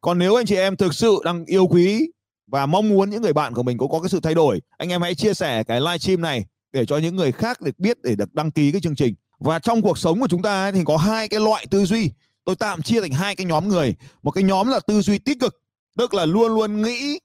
Còn 0.00 0.18
nếu 0.18 0.34
anh 0.34 0.46
chị 0.46 0.56
em 0.56 0.76
thực 0.76 0.94
sự 0.94 1.18
đang 1.24 1.44
yêu 1.44 1.66
quý 1.66 2.10
và 2.46 2.66
mong 2.66 2.88
muốn 2.88 3.10
những 3.10 3.22
người 3.22 3.32
bạn 3.32 3.54
của 3.54 3.62
mình 3.62 3.78
cũng 3.78 3.90
có 3.90 4.00
cái 4.00 4.08
sự 4.08 4.20
thay 4.20 4.34
đổi, 4.34 4.60
anh 4.78 4.88
em 4.88 5.02
hãy 5.02 5.14
chia 5.14 5.34
sẻ 5.34 5.64
cái 5.64 5.80
live 5.80 5.98
stream 5.98 6.20
này 6.20 6.44
để 6.72 6.86
cho 6.86 6.98
những 6.98 7.16
người 7.16 7.32
khác 7.32 7.60
được 7.60 7.78
biết, 7.78 8.02
để 8.02 8.14
được 8.14 8.34
đăng 8.34 8.50
ký 8.50 8.72
cái 8.72 8.80
chương 8.80 8.96
trình. 8.96 9.14
Và 9.38 9.58
trong 9.58 9.82
cuộc 9.82 9.98
sống 9.98 10.20
của 10.20 10.28
chúng 10.28 10.42
ta 10.42 10.72
thì 10.72 10.80
có 10.84 10.96
hai 10.96 11.28
cái 11.28 11.40
loại 11.40 11.66
tư 11.66 11.84
duy. 11.84 12.10
Tôi 12.44 12.56
tạm 12.56 12.82
chia 12.82 13.00
thành 13.00 13.12
hai 13.12 13.36
cái 13.36 13.46
nhóm 13.46 13.68
người. 13.68 13.94
Một 14.22 14.30
cái 14.30 14.44
nhóm 14.44 14.68
là 14.68 14.80
tư 14.80 15.00
duy 15.00 15.18
tích 15.18 15.40
cực, 15.40 15.62
tức 15.98 16.14
là 16.14 16.26
luôn 16.26 16.54
luôn 16.54 16.82
nghĩ 16.82 17.18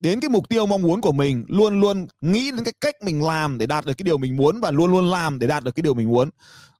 đến 0.00 0.20
cái 0.20 0.28
mục 0.28 0.48
tiêu 0.48 0.66
mong 0.66 0.82
muốn 0.82 1.00
của 1.00 1.12
mình, 1.12 1.44
luôn 1.48 1.80
luôn 1.80 2.06
nghĩ 2.20 2.50
đến 2.50 2.64
cái 2.64 2.74
cách 2.80 2.94
mình 3.02 3.22
làm 3.22 3.58
để 3.58 3.66
đạt 3.66 3.86
được 3.86 3.94
cái 3.94 4.04
điều 4.04 4.18
mình 4.18 4.36
muốn 4.36 4.60
và 4.60 4.70
luôn 4.70 4.90
luôn 4.90 5.10
làm 5.10 5.38
để 5.38 5.46
đạt 5.46 5.64
được 5.64 5.74
cái 5.74 5.82
điều 5.82 5.94
mình 5.94 6.08
muốn. 6.08 6.30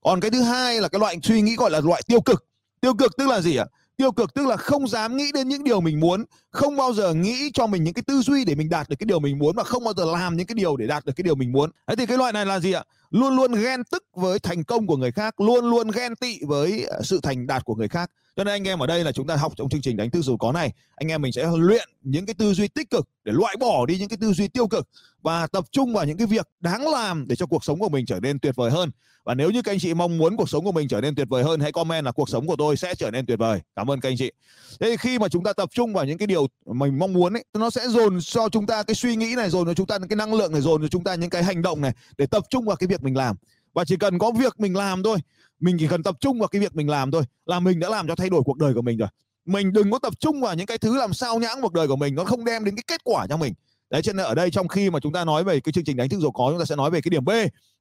Còn 0.03 0.21
cái 0.21 0.31
thứ 0.31 0.43
hai 0.43 0.81
là 0.81 0.89
cái 0.89 0.99
loại 0.99 1.17
suy 1.23 1.43
nghĩ 1.43 1.57
gọi 1.57 1.71
là 1.71 1.81
loại 1.81 2.03
tiêu 2.07 2.21
cực. 2.21 2.45
Tiêu 2.81 2.95
cực 2.95 3.17
tức 3.17 3.29
là 3.29 3.41
gì 3.41 3.57
ạ? 3.57 3.67
Tiêu 3.99 4.13
cực 4.13 4.35
tức 4.35 4.47
là 4.47 4.57
không 4.57 4.89
dám 4.89 5.17
nghĩ 5.17 5.33
đến 5.35 5.49
những 5.49 5.65
điều 5.65 5.81
mình 5.81 6.01
muốn, 6.01 6.25
không 6.51 6.77
bao 6.77 6.93
giờ 6.93 7.15
nghĩ 7.15 7.51
cho 7.55 7.67
mình 7.67 7.85
những 7.85 7.95
cái 7.95 8.03
tư 8.07 8.21
duy 8.21 8.45
để 8.45 8.55
mình 8.55 8.69
đạt 8.69 8.89
được 8.89 8.97
cái 8.99 9.05
điều 9.07 9.21
mình 9.21 9.39
muốn 9.39 9.57
và 9.57 9.65
không 9.65 9.85
bao 9.85 9.95
giờ 9.97 10.05
làm 10.05 10.37
những 10.37 10.47
cái 10.47 10.55
điều 10.55 10.77
để 10.77 10.87
đạt 10.87 11.05
được 11.05 11.13
cái 11.17 11.23
điều 11.23 11.35
mình 11.35 11.53
muốn. 11.53 11.71
Thế 11.87 11.97
thì 11.97 12.07
cái 12.07 12.19
loại 12.19 12.33
này 12.33 12.47
là 12.47 12.61
gì 12.61 12.73
ạ? 12.73 12.85
Luôn 13.11 13.37
luôn 13.37 13.53
ghen 13.53 13.85
tức 13.85 14.05
với 14.15 14.39
thành 14.39 14.65
công 14.65 14.87
của 14.87 14.97
người 14.97 15.13
khác, 15.13 15.41
luôn 15.41 15.71
luôn 15.71 15.91
ghen 15.91 16.17
tị 16.17 16.39
với 16.47 16.85
ờ, 16.85 17.03
sự 17.03 17.21
thành 17.23 17.47
đạt 17.47 17.65
của 17.65 17.75
người 17.75 17.89
khác 17.89 18.11
cho 18.39 18.45
nên 18.45 18.55
anh 18.55 18.69
em 18.69 18.79
ở 18.79 18.87
đây 18.87 19.05
là 19.05 19.13
chúng 19.13 19.27
ta 19.27 19.37
học 19.37 19.53
trong 19.57 19.69
chương 19.69 19.81
trình 19.81 19.97
đánh 19.97 20.11
tư 20.11 20.23
dù 20.23 20.37
có 20.37 20.53
này. 20.53 20.73
Anh 20.95 21.09
em 21.09 21.23
mình 21.23 21.33
sẽ 21.33 21.51
luyện 21.57 21.89
những 22.03 22.27
cái 22.27 22.35
tư 22.35 22.55
duy 22.55 22.69
tích 22.69 22.91
cực 22.91 23.09
để 23.25 23.33
loại 23.33 23.57
bỏ 23.61 23.87
đi 23.87 23.99
những 23.99 24.09
cái 24.09 24.17
tư 24.21 24.33
duy 24.33 24.49
tiêu 24.49 24.69
cực 24.69 24.89
và 25.23 25.47
tập 25.47 25.65
trung 25.73 25.93
vào 25.93 26.05
những 26.05 26.17
cái 26.17 26.27
việc 26.27 26.49
đáng 26.61 26.89
làm 26.89 27.29
để 27.29 27.37
cho 27.37 27.47
cuộc 27.47 27.65
sống 27.65 27.79
của 27.79 27.89
mình 27.89 28.07
trở 28.07 28.21
nên 28.21 28.39
tuyệt 28.39 28.57
vời 28.57 28.71
hơn. 28.71 28.91
Và 29.25 29.35
nếu 29.35 29.51
như 29.51 29.63
các 29.63 29.73
anh 29.73 29.79
chị 29.79 29.95
mong 29.95 30.19
muốn 30.19 30.37
cuộc 30.37 30.49
sống 30.49 30.65
của 30.65 30.73
mình 30.73 30.89
trở 30.89 31.01
nên 31.01 31.15
tuyệt 31.15 31.29
vời 31.31 31.45
hơn, 31.45 31.61
hãy 31.61 31.73
comment 31.73 32.05
là 32.05 32.13
cuộc 32.13 32.29
sống 32.29 32.47
của 32.47 32.57
tôi 32.57 32.77
sẽ 32.77 32.95
trở 32.95 33.11
nên 33.11 33.27
tuyệt 33.27 33.39
vời. 33.39 33.61
Cảm 33.77 33.91
ơn 33.91 34.01
các 34.01 34.09
anh 34.09 34.17
chị. 34.17 34.33
Thế 34.81 34.91
thì 34.91 34.97
khi 34.97 35.19
mà 35.19 35.29
chúng 35.29 35.45
ta 35.45 35.53
tập 35.53 35.69
trung 35.73 35.93
vào 35.93 36.05
những 36.05 36.19
cái 36.19 36.27
điều 36.27 36.47
mình 36.67 36.99
mong 36.99 37.13
muốn 37.13 37.37
ấy, 37.37 37.45
nó 37.59 37.71
sẽ 37.71 37.89
dồn 37.89 38.19
cho 38.21 38.49
chúng 38.49 38.67
ta 38.67 38.83
cái 38.83 38.95
suy 38.95 39.17
nghĩ 39.17 39.35
này, 39.37 39.51
dồn 39.51 39.67
cho 39.67 39.75
chúng 39.75 39.87
ta 39.87 39.99
cái 40.09 40.17
năng 40.17 40.35
lượng 40.35 40.53
này, 40.53 40.61
dồn 40.61 40.83
cho 40.83 40.89
chúng 40.89 41.05
ta 41.05 41.15
những 41.15 41.31
cái 41.31 41.45
hành 41.45 41.63
động 41.63 41.81
này 41.81 41.93
để 42.19 42.27
tập 42.27 42.45
trung 42.51 42.65
vào 42.65 42.77
cái 42.77 42.87
việc 42.87 43.03
mình 43.03 43.17
làm 43.17 43.37
và 43.79 43.85
chỉ 43.85 43.97
cần 43.97 44.19
có 44.19 44.33
việc 44.33 44.61
mình 44.61 44.77
làm 44.77 45.03
thôi, 45.03 45.19
mình 45.61 45.77
chỉ 45.79 45.87
cần 45.89 46.03
tập 46.03 46.17
trung 46.21 46.39
vào 46.39 46.49
cái 46.49 46.61
việc 46.61 46.75
mình 46.77 46.89
làm 46.89 47.11
thôi 47.11 47.23
là 47.47 47.61
mình 47.61 47.81
đã 47.81 47.89
làm 47.89 48.09
cho 48.09 48.15
thay 48.15 48.31
đổi 48.31 48.43
cuộc 48.45 48.57
đời 48.57 48.75
của 48.75 48.83
mình 48.83 48.99
rồi. 48.99 49.09
Mình 49.45 49.73
đừng 49.73 49.91
có 49.91 49.99
tập 49.99 50.21
trung 50.21 50.41
vào 50.41 50.55
những 50.55 50.67
cái 50.67 50.79
thứ 50.79 50.97
làm 50.97 51.15
sao 51.15 51.39
nhãng 51.39 51.59
cuộc 51.63 51.73
đời 51.73 51.89
của 51.89 51.97
mình, 51.97 52.15
nó 52.15 52.25
không 52.25 52.45
đem 52.45 52.65
đến 52.65 52.77
cái 52.77 52.83
kết 52.87 53.01
quả 53.05 53.27
cho 53.27 53.37
mình. 53.37 53.55
Đấy, 53.91 54.03
cho 54.03 54.13
nên 54.13 54.27
ở 54.27 54.35
đây 54.35 54.51
trong 54.51 54.69
khi 54.69 54.91
mà 54.91 55.01
chúng 55.01 55.13
ta 55.13 55.25
nói 55.25 55.45
về 55.45 55.61
cái 55.61 55.73
chương 55.73 55.85
trình 55.85 55.97
đánh 55.97 56.09
thức 56.09 56.21
giàu 56.21 56.31
có, 56.31 56.49
chúng 56.51 56.59
ta 56.59 56.65
sẽ 56.65 56.77
nói 56.77 56.91
về 56.91 57.01
cái 57.01 57.11
điểm 57.11 57.25
B. 57.25 57.31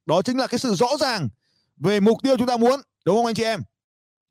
Đó 0.06 0.22
chính 0.22 0.38
là 0.38 0.46
cái 0.46 0.58
sự 0.58 0.74
rõ 0.74 0.88
ràng 1.00 1.28
về 1.76 2.00
mục 2.00 2.18
tiêu 2.22 2.36
chúng 2.38 2.46
ta 2.46 2.56
muốn, 2.56 2.80
đúng 3.04 3.16
không 3.16 3.26
anh 3.26 3.34
chị 3.34 3.44
em? 3.44 3.60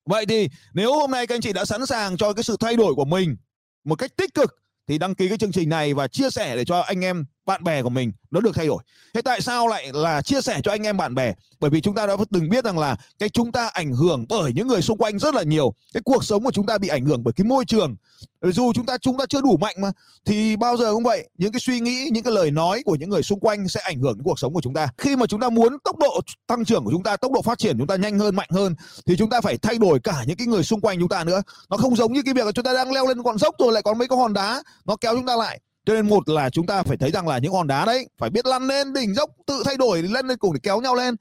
Vậy 0.06 0.26
thì 0.26 0.50
nếu 0.74 0.94
hôm 0.94 1.12
nay 1.12 1.28
các 1.28 1.36
anh 1.36 1.42
chị 1.42 1.54
đã 1.54 1.66
sẵn 1.66 1.86
sàng 1.86 2.18
cho 2.18 2.34
cái 2.34 2.44
sự 2.44 2.58
thay 2.60 2.76
đổi 2.76 2.96
của 2.96 3.06
mình 3.06 3.38
một 3.84 3.96
cách 3.96 4.18
tích 4.18 4.34
cực, 4.34 4.56
thì 4.88 4.98
đăng 4.98 5.16
ký 5.16 5.28
cái 5.30 5.38
chương 5.38 5.52
trình 5.52 5.70
này 5.70 5.94
và 5.94 6.08
chia 6.08 6.30
sẻ 6.30 6.56
để 6.56 6.66
cho 6.66 6.80
anh 6.80 7.04
em 7.06 7.26
bạn 7.48 7.64
bè 7.64 7.82
của 7.82 7.90
mình 7.90 8.12
nó 8.32 8.42
được 8.42 8.56
thay 8.56 8.68
đổi. 8.68 8.84
Thế 9.14 9.22
tại 9.22 9.42
sao 9.42 9.68
lại 9.68 9.92
là 9.94 10.22
chia 10.22 10.42
sẻ 10.42 10.60
cho 10.64 10.72
anh 10.72 10.84
em 10.84 10.98
bạn 10.98 11.16
bè? 11.16 11.34
Bởi 11.60 11.70
vì 11.70 11.82
chúng 11.82 11.96
ta 11.96 12.08
đã 12.08 12.16
từng 12.32 12.50
biết 12.50 12.66
rằng 12.66 12.78
là 12.78 12.96
cái 13.20 13.30
chúng 13.30 13.52
ta 13.52 13.68
ảnh 13.68 13.94
hưởng 13.94 14.26
bởi 14.30 14.54
những 14.54 14.68
người 14.68 14.82
xung 14.82 14.98
quanh 14.98 15.20
rất 15.20 15.36
là 15.36 15.44
nhiều. 15.44 15.74
Cái 15.94 16.02
cuộc 16.06 16.24
sống 16.24 16.44
của 16.44 16.52
chúng 16.52 16.66
ta 16.66 16.78
bị 16.78 16.88
ảnh 16.88 17.06
hưởng 17.06 17.24
bởi 17.24 17.34
cái 17.34 17.46
môi 17.46 17.66
trường. 17.66 17.96
Dù 18.42 18.74
chúng 18.74 18.86
ta 18.86 18.98
chúng 18.98 19.18
ta 19.18 19.26
chưa 19.30 19.42
đủ 19.42 19.58
mạnh 19.58 19.76
mà 19.80 19.92
thì 20.26 20.56
bao 20.56 20.78
giờ 20.78 20.94
cũng 20.94 21.04
vậy, 21.04 21.30
những 21.38 21.52
cái 21.52 21.60
suy 21.60 21.80
nghĩ, 21.80 22.10
những 22.12 22.24
cái 22.24 22.34
lời 22.34 22.52
nói 22.52 22.82
của 22.86 22.96
những 22.96 23.10
người 23.10 23.24
xung 23.24 23.40
quanh 23.40 23.68
sẽ 23.68 23.82
ảnh 23.82 24.00
hưởng 24.00 24.18
đến 24.18 24.24
cuộc 24.24 24.40
sống 24.40 24.54
của 24.54 24.62
chúng 24.62 24.74
ta. 24.74 24.88
Khi 24.98 25.16
mà 25.16 25.26
chúng 25.26 25.40
ta 25.40 25.50
muốn 25.50 25.78
tốc 25.84 25.98
độ 25.98 26.22
tăng 26.48 26.66
trưởng 26.66 26.86
của 26.86 26.92
chúng 26.92 27.04
ta, 27.04 27.18
tốc 27.18 27.32
độ 27.32 27.42
phát 27.42 27.58
triển 27.58 27.78
chúng 27.78 27.88
ta 27.88 27.96
nhanh 27.96 28.20
hơn, 28.20 28.36
mạnh 28.36 28.50
hơn 28.52 28.76
thì 29.06 29.18
chúng 29.18 29.30
ta 29.30 29.42
phải 29.42 29.58
thay 29.58 29.78
đổi 29.78 30.00
cả 30.00 30.24
những 30.28 30.38
cái 30.38 30.48
người 30.48 30.64
xung 30.64 30.82
quanh 30.82 31.00
chúng 31.00 31.10
ta 31.10 31.24
nữa. 31.24 31.42
Nó 31.70 31.78
không 31.78 31.96
giống 31.96 32.14
như 32.14 32.22
cái 32.26 32.34
việc 32.34 32.46
là 32.46 32.52
chúng 32.52 32.66
ta 32.66 32.74
đang 32.74 32.92
leo 32.92 33.08
lên 33.08 33.24
con 33.24 33.38
dốc 33.38 33.56
rồi 33.60 33.72
lại 33.72 33.84
có 33.84 33.94
mấy 33.94 34.08
cái 34.08 34.18
hòn 34.18 34.34
đá 34.34 34.64
nó 34.86 34.96
kéo 34.96 35.16
chúng 35.16 35.26
ta 35.26 35.36
lại 35.36 35.60
cho 35.88 35.94
nên 35.94 36.08
một 36.08 36.30
là 36.30 36.50
chúng 36.50 36.66
ta 36.66 36.84
phải 36.84 36.98
thấy 36.98 37.12
rằng 37.12 37.28
là 37.28 37.38
những 37.38 37.54
hòn 37.54 37.68
đá 37.68 37.86
đấy 37.86 38.08
phải 38.18 38.30
biết 38.30 38.46
lăn 38.46 38.68
lên 38.68 38.94
đỉnh 38.94 39.14
dốc 39.14 39.30
tự 39.46 39.64
thay 39.66 39.78
đổi 39.78 40.02
lên 40.02 40.28
lên 40.28 40.38
cùng 40.38 40.54
để 40.54 40.60
kéo 40.64 40.82
nhau 40.82 40.96
lên. 40.96 41.16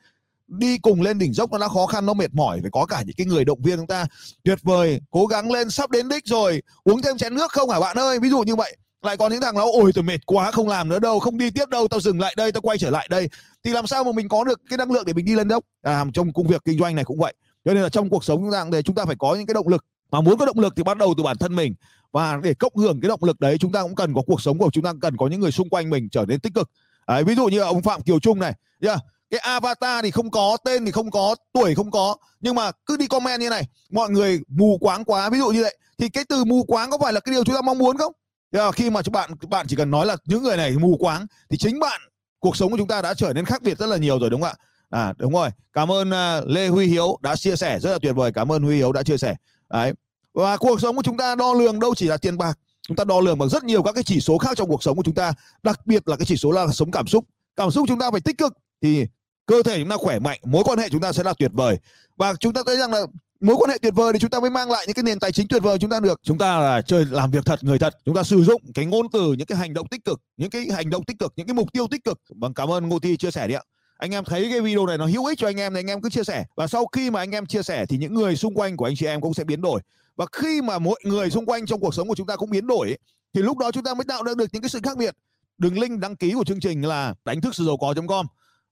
Đi 0.48 0.78
cùng 0.78 1.02
lên 1.02 1.18
đỉnh 1.18 1.32
dốc 1.32 1.52
nó 1.52 1.58
đã 1.58 1.68
khó 1.68 1.86
khăn 1.86 2.06
nó 2.06 2.14
mệt 2.14 2.34
mỏi 2.34 2.58
phải 2.62 2.70
có 2.70 2.86
cả 2.86 3.02
những 3.06 3.16
cái 3.16 3.26
người 3.26 3.44
động 3.44 3.62
viên 3.62 3.76
chúng 3.76 3.86
ta. 3.86 4.06
Tuyệt 4.44 4.58
vời 4.62 5.00
cố 5.10 5.26
gắng 5.26 5.52
lên 5.52 5.70
sắp 5.70 5.90
đến 5.90 6.08
đích 6.08 6.26
rồi. 6.26 6.62
Uống 6.84 7.02
thêm 7.02 7.18
chén 7.18 7.34
nước 7.34 7.52
không 7.52 7.70
hả 7.70 7.80
bạn 7.80 7.98
ơi? 7.98 8.18
Ví 8.18 8.30
dụ 8.30 8.42
như 8.42 8.56
vậy. 8.56 8.76
Lại 9.02 9.16
còn 9.16 9.32
những 9.32 9.40
thằng 9.40 9.54
nó 9.54 9.64
ôi 9.72 9.92
tôi 9.94 10.04
mệt 10.04 10.26
quá 10.26 10.50
không 10.50 10.68
làm 10.68 10.88
nữa 10.88 10.98
đâu 10.98 11.18
không 11.18 11.38
đi 11.38 11.50
tiếp 11.50 11.68
đâu 11.68 11.88
tao 11.88 12.00
dừng 12.00 12.20
lại 12.20 12.34
đây 12.36 12.52
tao 12.52 12.60
quay 12.60 12.78
trở 12.78 12.90
lại 12.90 13.08
đây. 13.10 13.28
Thì 13.64 13.70
làm 13.70 13.86
sao 13.86 14.04
mà 14.04 14.12
mình 14.12 14.28
có 14.28 14.44
được 14.44 14.60
cái 14.70 14.76
năng 14.76 14.92
lượng 14.92 15.04
để 15.06 15.12
mình 15.12 15.24
đi 15.24 15.34
lên 15.34 15.48
dốc? 15.48 15.64
À, 15.82 16.04
trong 16.14 16.32
công 16.32 16.46
việc 16.46 16.62
kinh 16.64 16.78
doanh 16.78 16.94
này 16.94 17.04
cũng 17.04 17.18
vậy. 17.18 17.34
Cho 17.64 17.74
nên 17.74 17.82
là 17.82 17.88
trong 17.88 18.10
cuộc 18.10 18.24
sống 18.24 18.40
chúng 18.42 18.52
ta 18.52 18.64
để 18.72 18.82
chúng 18.82 18.94
ta 18.94 19.04
phải 19.04 19.16
có 19.18 19.34
những 19.34 19.46
cái 19.46 19.54
động 19.54 19.68
lực. 19.68 19.84
Mà 20.10 20.20
muốn 20.20 20.38
có 20.38 20.46
động 20.46 20.60
lực 20.60 20.72
thì 20.76 20.82
bắt 20.82 20.98
đầu 20.98 21.14
từ 21.16 21.22
bản 21.22 21.38
thân 21.38 21.56
mình 21.56 21.74
và 22.12 22.40
để 22.42 22.54
cộng 22.54 22.76
hưởng 22.76 23.00
cái 23.00 23.08
động 23.08 23.24
lực 23.24 23.40
đấy 23.40 23.56
chúng 23.60 23.72
ta 23.72 23.82
cũng 23.82 23.94
cần 23.94 24.14
có 24.14 24.22
cuộc 24.26 24.40
sống 24.40 24.58
của 24.58 24.70
chúng 24.72 24.84
ta 24.84 24.92
cần 25.00 25.16
có 25.16 25.26
những 25.26 25.40
người 25.40 25.52
xung 25.52 25.68
quanh 25.68 25.90
mình 25.90 26.08
trở 26.08 26.24
nên 26.28 26.40
tích 26.40 26.54
cực. 26.54 26.70
Đấy, 27.08 27.24
ví 27.24 27.34
dụ 27.34 27.46
như 27.46 27.60
ông 27.60 27.82
phạm 27.82 28.02
kiều 28.02 28.20
trung 28.20 28.40
này 28.40 28.52
yeah. 28.80 28.98
cái 29.30 29.40
avatar 29.40 30.04
thì 30.04 30.10
không 30.10 30.30
có 30.30 30.56
tên 30.64 30.84
thì 30.84 30.92
không 30.92 31.10
có 31.10 31.36
tuổi 31.52 31.74
không 31.74 31.90
có 31.90 32.16
nhưng 32.40 32.54
mà 32.54 32.70
cứ 32.86 32.96
đi 32.96 33.06
comment 33.06 33.40
như 33.40 33.50
này 33.50 33.68
mọi 33.90 34.10
người 34.10 34.40
mù 34.48 34.78
quáng 34.80 35.04
quá. 35.04 35.30
Ví 35.30 35.38
dụ 35.38 35.48
như 35.48 35.62
vậy 35.62 35.76
thì 35.98 36.08
cái 36.08 36.24
từ 36.28 36.44
mù 36.44 36.64
quáng 36.64 36.90
có 36.90 36.98
phải 36.98 37.12
là 37.12 37.20
cái 37.20 37.32
điều 37.32 37.44
chúng 37.44 37.54
ta 37.54 37.60
mong 37.60 37.78
muốn 37.78 37.98
không? 37.98 38.12
Yeah, 38.52 38.74
khi 38.74 38.90
mà 38.90 39.02
các 39.02 39.12
bạn 39.12 39.30
bạn 39.48 39.66
chỉ 39.68 39.76
cần 39.76 39.90
nói 39.90 40.06
là 40.06 40.16
những 40.24 40.42
người 40.42 40.56
này 40.56 40.76
mù 40.78 40.96
quáng 40.96 41.26
thì 41.50 41.56
chính 41.56 41.80
bạn 41.80 42.00
cuộc 42.38 42.56
sống 42.56 42.70
của 42.70 42.76
chúng 42.76 42.88
ta 42.88 43.02
đã 43.02 43.14
trở 43.14 43.32
nên 43.32 43.44
khác 43.44 43.62
biệt 43.62 43.78
rất 43.78 43.86
là 43.86 43.96
nhiều 43.96 44.18
rồi 44.18 44.30
đúng 44.30 44.42
không 44.42 44.50
ạ? 44.50 44.66
À 44.90 45.14
đúng 45.18 45.32
rồi. 45.32 45.50
Cảm 45.72 45.92
ơn 45.92 46.08
uh, 46.08 46.46
lê 46.46 46.68
huy 46.68 46.86
hiếu 46.86 47.18
đã 47.22 47.36
chia 47.36 47.56
sẻ 47.56 47.78
rất 47.80 47.92
là 47.92 47.98
tuyệt 48.02 48.14
vời. 48.14 48.32
Cảm 48.32 48.52
ơn 48.52 48.62
huy 48.62 48.76
hiếu 48.76 48.92
đã 48.92 49.02
chia 49.02 49.16
sẻ. 49.16 49.34
Đấy 49.70 49.92
và 50.36 50.56
cuộc 50.56 50.80
sống 50.80 50.96
của 50.96 51.02
chúng 51.02 51.16
ta 51.16 51.34
đo 51.34 51.54
lường 51.54 51.80
đâu 51.80 51.94
chỉ 51.94 52.06
là 52.06 52.16
tiền 52.16 52.38
bạc. 52.38 52.58
Chúng 52.88 52.96
ta 52.96 53.04
đo 53.04 53.20
lường 53.20 53.38
bằng 53.38 53.48
rất 53.48 53.64
nhiều 53.64 53.82
các 53.82 53.92
cái 53.92 54.04
chỉ 54.04 54.20
số 54.20 54.38
khác 54.38 54.56
trong 54.56 54.68
cuộc 54.68 54.82
sống 54.82 54.96
của 54.96 55.02
chúng 55.02 55.14
ta, 55.14 55.32
đặc 55.62 55.86
biệt 55.86 56.08
là 56.08 56.16
cái 56.16 56.26
chỉ 56.26 56.36
số 56.36 56.50
là 56.50 56.66
sống 56.66 56.90
cảm 56.90 57.06
xúc. 57.06 57.24
Cảm 57.56 57.70
xúc 57.70 57.84
chúng 57.88 57.98
ta 57.98 58.10
phải 58.10 58.20
tích 58.20 58.38
cực 58.38 58.52
thì 58.82 59.06
cơ 59.46 59.62
thể 59.62 59.78
chúng 59.78 59.88
ta 59.88 59.96
khỏe 59.96 60.18
mạnh, 60.18 60.40
mối 60.44 60.64
quan 60.64 60.78
hệ 60.78 60.88
chúng 60.88 61.00
ta 61.00 61.12
sẽ 61.12 61.22
là 61.22 61.34
tuyệt 61.38 61.50
vời. 61.54 61.78
Và 62.16 62.34
chúng 62.34 62.52
ta 62.52 62.62
thấy 62.66 62.76
rằng 62.76 62.92
là 62.92 63.00
mối 63.40 63.56
quan 63.58 63.70
hệ 63.70 63.78
tuyệt 63.78 63.94
vời 63.94 64.12
thì 64.12 64.18
chúng 64.18 64.30
ta 64.30 64.40
mới 64.40 64.50
mang 64.50 64.70
lại 64.70 64.84
những 64.86 64.94
cái 64.94 65.02
nền 65.02 65.18
tài 65.18 65.32
chính 65.32 65.48
tuyệt 65.48 65.62
vời 65.62 65.78
chúng 65.78 65.90
ta 65.90 66.00
được. 66.00 66.20
Chúng 66.22 66.38
ta 66.38 66.58
là 66.58 66.82
chơi, 66.82 67.04
làm 67.10 67.30
việc 67.30 67.44
thật, 67.44 67.64
người 67.64 67.78
thật. 67.78 67.94
Chúng 68.04 68.14
ta 68.14 68.22
sử 68.22 68.44
dụng 68.44 68.62
cái 68.74 68.86
ngôn 68.86 69.06
từ, 69.12 69.32
những 69.32 69.46
cái 69.46 69.58
hành 69.58 69.74
động 69.74 69.88
tích 69.88 70.04
cực, 70.04 70.20
những 70.36 70.50
cái 70.50 70.66
hành 70.74 70.90
động 70.90 71.04
tích 71.04 71.18
cực, 71.18 71.32
những 71.36 71.46
cái 71.46 71.54
mục 71.54 71.72
tiêu 71.72 71.86
tích 71.90 72.04
cực. 72.04 72.20
Bằng 72.34 72.54
cảm 72.54 72.70
ơn 72.70 72.88
ngô 72.88 72.98
thi 72.98 73.16
chia 73.16 73.30
sẻ 73.30 73.48
đi 73.48 73.54
ạ. 73.54 73.62
Anh 73.98 74.10
em 74.10 74.24
thấy 74.24 74.48
cái 74.50 74.60
video 74.60 74.86
này 74.86 74.98
nó 74.98 75.06
hữu 75.06 75.26
ích 75.26 75.38
cho 75.38 75.48
anh 75.48 75.60
em 75.60 75.74
thì 75.74 75.80
anh 75.80 75.86
em 75.86 76.00
cứ 76.00 76.10
chia 76.10 76.24
sẻ. 76.24 76.44
Và 76.56 76.66
sau 76.66 76.86
khi 76.86 77.10
mà 77.10 77.20
anh 77.20 77.30
em 77.30 77.46
chia 77.46 77.62
sẻ 77.62 77.86
thì 77.86 77.96
những 77.96 78.14
người 78.14 78.36
xung 78.36 78.54
quanh 78.54 78.76
của 78.76 78.84
anh 78.84 78.96
chị 78.96 79.06
em 79.06 79.20
cũng 79.20 79.34
sẽ 79.34 79.44
biến 79.44 79.60
đổi 79.60 79.80
và 80.16 80.26
khi 80.32 80.62
mà 80.62 80.78
mọi 80.78 81.00
người 81.04 81.30
xung 81.30 81.46
quanh 81.46 81.66
trong 81.66 81.80
cuộc 81.80 81.94
sống 81.94 82.08
của 82.08 82.14
chúng 82.14 82.26
ta 82.26 82.36
cũng 82.36 82.50
biến 82.50 82.66
đổi 82.66 82.96
thì 83.34 83.42
lúc 83.42 83.58
đó 83.58 83.72
chúng 83.72 83.84
ta 83.84 83.94
mới 83.94 84.04
tạo 84.04 84.22
ra 84.22 84.32
được 84.38 84.46
những 84.52 84.62
cái 84.62 84.68
sự 84.68 84.80
khác 84.82 84.96
biệt. 84.96 85.14
Đường 85.58 85.78
link 85.78 86.00
đăng 86.00 86.16
ký 86.16 86.32
của 86.32 86.44
chương 86.44 86.60
trình 86.60 86.82
là 86.86 87.14
đánh 87.24 87.40
thức 87.40 87.54
sự 87.54 87.64
giàu 87.64 87.76
có.com 87.76 88.26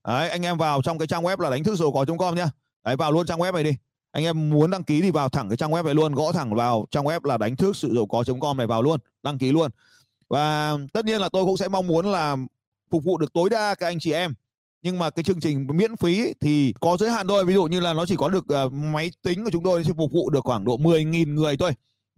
Đấy, 0.09 0.29
anh 0.29 0.43
em 0.43 0.59
vào 0.59 0.83
trong 0.83 0.99
cái 0.99 1.07
trang 1.07 1.23
web 1.23 1.41
là 1.41 1.51
đánh 1.51 1.65
thức 1.65 1.77
giàu 1.77 1.93
có.com 1.93 2.35
nhá. 2.35 2.51
Đấy, 2.85 2.97
vào 2.97 3.13
luôn 3.13 3.27
trang 3.27 3.39
web 3.39 3.53
này 3.53 3.65
đi. 3.65 3.71
Anh 4.13 4.25
em 4.25 4.51
muốn 4.51 4.71
đăng 4.71 4.85
ký 4.85 5.01
thì 5.03 5.11
vào 5.11 5.29
thẳng 5.29 5.49
cái 5.49 5.57
trang 5.57 5.71
web 5.71 5.85
này 5.85 5.95
luôn 5.95 6.15
gõ 6.15 6.33
thẳng 6.33 6.55
vào 6.55 6.87
trang 6.91 7.05
web 7.05 7.21
là 7.23 7.39
đánh 7.39 7.57
thức 7.57 7.77
sự 7.77 7.95
giàu 7.95 8.07
có.com 8.07 8.57
này 8.57 8.67
vào 8.67 8.83
luôn 8.83 9.01
đăng 9.23 9.39
ký 9.39 9.53
luôn. 9.53 9.71
Và 10.29 10.77
tất 10.93 11.05
nhiên 11.05 11.21
là 11.21 11.29
tôi 11.29 11.45
cũng 11.45 11.57
sẽ 11.57 11.69
mong 11.69 11.87
muốn 11.87 12.07
là 12.07 12.37
phục 12.91 13.05
vụ 13.05 13.19
được 13.19 13.33
tối 13.33 13.51
đa 13.51 13.75
các 13.75 13.87
anh 13.87 14.01
chị 14.01 14.13
em 14.13 14.35
nhưng 14.85 14.99
mà 14.99 15.11
cái 15.11 15.23
chương 15.23 15.41
trình 15.41 15.67
miễn 15.75 15.97
phí 15.97 16.35
thì 16.41 16.75
có 16.81 16.97
giới 16.97 17.11
hạn 17.11 17.29
thôi. 17.29 17.45
Ví 17.45 17.55
dụ 17.55 17.65
như 17.65 17.81
là 17.81 17.93
nó 17.93 18.07
chỉ 18.07 18.17
có 18.17 18.29
được 18.29 18.45
uh, 18.67 18.73
máy 18.73 19.11
tính 19.23 19.45
của 19.45 19.51
chúng 19.51 19.65
tôi 19.65 19.85
sẽ 19.85 19.93
phục 19.97 20.13
vụ 20.13 20.31
được 20.31 20.45
khoảng 20.45 20.65
độ 20.65 20.79
10.000 20.79 21.35
người 21.35 21.57
thôi. 21.57 21.71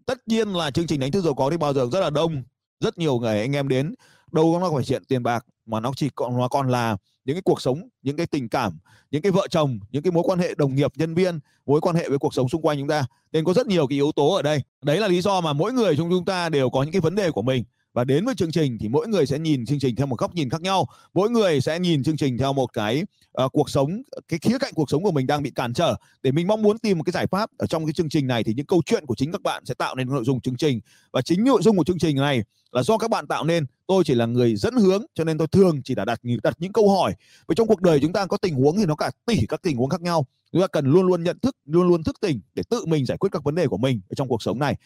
Tất 0.07 0.19
nhiên 0.27 0.49
là 0.49 0.71
chương 0.71 0.87
trình 0.87 1.01
đánh 1.01 1.13
thức 1.13 1.25
giàu 1.25 1.35
có 1.35 1.51
thì 1.51 1.57
bao 1.57 1.73
giờ 1.73 1.89
rất 1.93 2.01
là 2.01 2.11
đông. 2.11 2.43
Rất 2.81 2.99
nhiều 2.99 3.19
người 3.19 3.41
anh 3.41 3.57
em 3.57 3.69
đến 3.69 3.95
đâu 4.33 4.59
nó 4.61 4.71
phải 4.75 4.85
chuyện 4.85 5.05
tiền 5.05 5.23
bạc 5.23 5.47
mà 5.67 5.81
nó 5.81 5.93
chỉ 5.97 6.09
còn 6.15 6.39
nó 6.39 6.49
còn 6.49 6.69
là 6.69 6.97
những 7.25 7.37
cái 7.37 7.43
cuộc 7.43 7.61
sống 7.61 7.89
những 8.03 8.17
cái 8.17 8.27
tình 8.27 8.49
cảm 8.49 8.79
những 9.11 9.23
cái 9.23 9.33
vợ 9.33 9.47
chồng 9.51 9.79
những 9.91 10.03
cái 10.03 10.11
mối 10.11 10.23
quan 10.27 10.39
hệ 10.39 10.55
đồng 10.55 10.75
nghiệp 10.75 10.93
nhân 10.97 11.15
viên 11.15 11.39
mối 11.67 11.81
quan 11.81 11.97
hệ 11.97 12.09
với 12.09 12.19
cuộc 12.19 12.35
sống 12.35 12.49
xung 12.49 12.63
quanh 12.63 12.79
chúng 12.79 12.89
ta. 12.89 13.07
Nên 13.33 13.45
có 13.45 13.53
rất 13.53 13.67
nhiều 13.67 13.87
cái 13.87 13.97
yếu 13.97 14.13
tố 14.13 14.35
ở 14.35 14.43
đây. 14.43 14.63
Đấy 14.83 15.01
là 15.01 15.09
lý 15.09 15.21
do 15.21 15.41
mà 15.41 15.53
mỗi 15.53 15.73
người 15.73 15.97
trong 15.97 16.11
chúng 16.11 16.25
ta 16.25 16.49
đều 16.49 16.71
có 16.71 16.83
những 16.83 16.93
cái 16.93 17.01
vấn 17.01 17.15
đề 17.15 17.31
của 17.31 17.43
mình 17.43 17.65
và 17.97 18.05
đến 18.05 18.25
với 18.25 18.35
chương 18.35 18.51
trình 18.51 18.79
thì 18.81 18.89
mỗi 18.89 19.09
người 19.09 19.27
sẽ 19.27 19.39
nhìn 19.39 19.67
chương 19.67 19.79
trình 19.79 19.97
theo 19.97 20.07
một 20.07 20.19
góc 20.19 20.35
nhìn 20.35 20.51
khác 20.51 20.61
nhau. 20.61 20.87
Mỗi 21.15 21.31
người 21.31 21.61
sẽ 21.61 21.79
nhìn 21.79 22.03
chương 22.03 22.17
trình 22.17 22.39
theo 22.39 22.53
một 22.53 22.73
cái 22.73 23.03
uh, 23.43 23.53
cuộc 23.53 23.71
sống 23.71 24.03
cái 24.29 24.39
khía 24.39 24.59
cạnh 24.59 24.73
cuộc 24.75 24.91
sống 24.91 25.03
của 25.03 25.11
mình 25.11 25.27
đang 25.27 25.43
bị 25.43 25.51
cản 25.51 25.73
trở. 25.73 25.97
Để 26.23 26.33
mình 26.33 26.47
mong 26.47 26.63
muốn 26.63 26.79
tìm 26.79 26.99
một 26.99 27.05
cái 27.05 27.13
giải 27.13 27.27
pháp 27.27 27.51
ở 27.59 27.67
trong 27.67 27.87
cái 27.87 27.93
chương 27.93 28.09
trình 28.09 28.27
này 28.27 28.45
thì 28.45 28.55
những 28.55 28.67
câu 28.67 28.83
chuyện 28.87 29.07
của 29.07 29.15
chính 29.15 29.33
các 29.33 29.43
bạn 29.43 29.65
sẽ 29.65 29.75
tạo 29.75 29.95
nên 29.95 30.09
nội 30.09 30.25
dung 30.25 30.41
chương 30.41 30.57
trình. 30.57 30.81
Và 31.13 31.23
chính 31.23 31.45
nội 31.45 31.63
dung 31.63 31.77
của 31.77 31.85
chương 31.85 31.99
trình 31.99 32.17
này 32.17 32.43
là 32.73 32.83
do 32.83 32.99
các 32.99 33.11
bạn 33.11 33.27
tạo 33.27 33.45
nên. 33.45 33.67
Tôi 33.87 34.05
chỉ 34.05 34.15
là 34.15 34.27
người 34.27 34.57
dẫn 34.57 34.75
hướng 34.75 35.05
cho 35.15 35.25
nên 35.25 35.39
tôi 35.39 35.49
thường 35.49 35.83
chỉ 35.83 35.95
là 35.95 36.05
đặt 36.05 36.21
đặt 36.43 36.57
những 36.59 36.73
câu 36.73 36.91
hỏi. 36.91 37.15
Và 37.49 37.55
trong 37.55 37.67
cuộc 37.67 37.81
đời 37.81 38.01
chúng 38.01 38.13
ta 38.13 38.27
có 38.27 38.37
tình 38.37 38.55
huống 38.55 38.77
thì 38.77 38.85
nó 38.87 38.95
cả 38.95 39.11
tỷ 39.27 39.47
các 39.49 39.63
tình 39.63 39.77
huống 39.77 39.89
khác 39.89 40.01
nhau. 40.01 40.27
Chúng 40.53 40.61
ta 40.61 40.67
cần 40.67 40.87
luôn 40.87 41.07
luôn 41.07 41.25
nhận 41.25 41.39
thức 41.39 41.57
luôn 41.65 41.89
luôn 41.89 42.03
thức 42.03 42.17
tỉnh 42.21 42.41
để 42.55 42.63
tự 42.71 42.87
mình 42.87 43.07
giải 43.07 43.19
quyết 43.19 43.33
các 43.33 43.45
vấn 43.45 43.55
đề 43.55 43.67
của 43.67 43.79
mình 43.79 44.01
ở 44.09 44.15
trong 44.15 44.29
cuộc 44.29 44.43
sống 44.43 44.59
này 44.59 44.77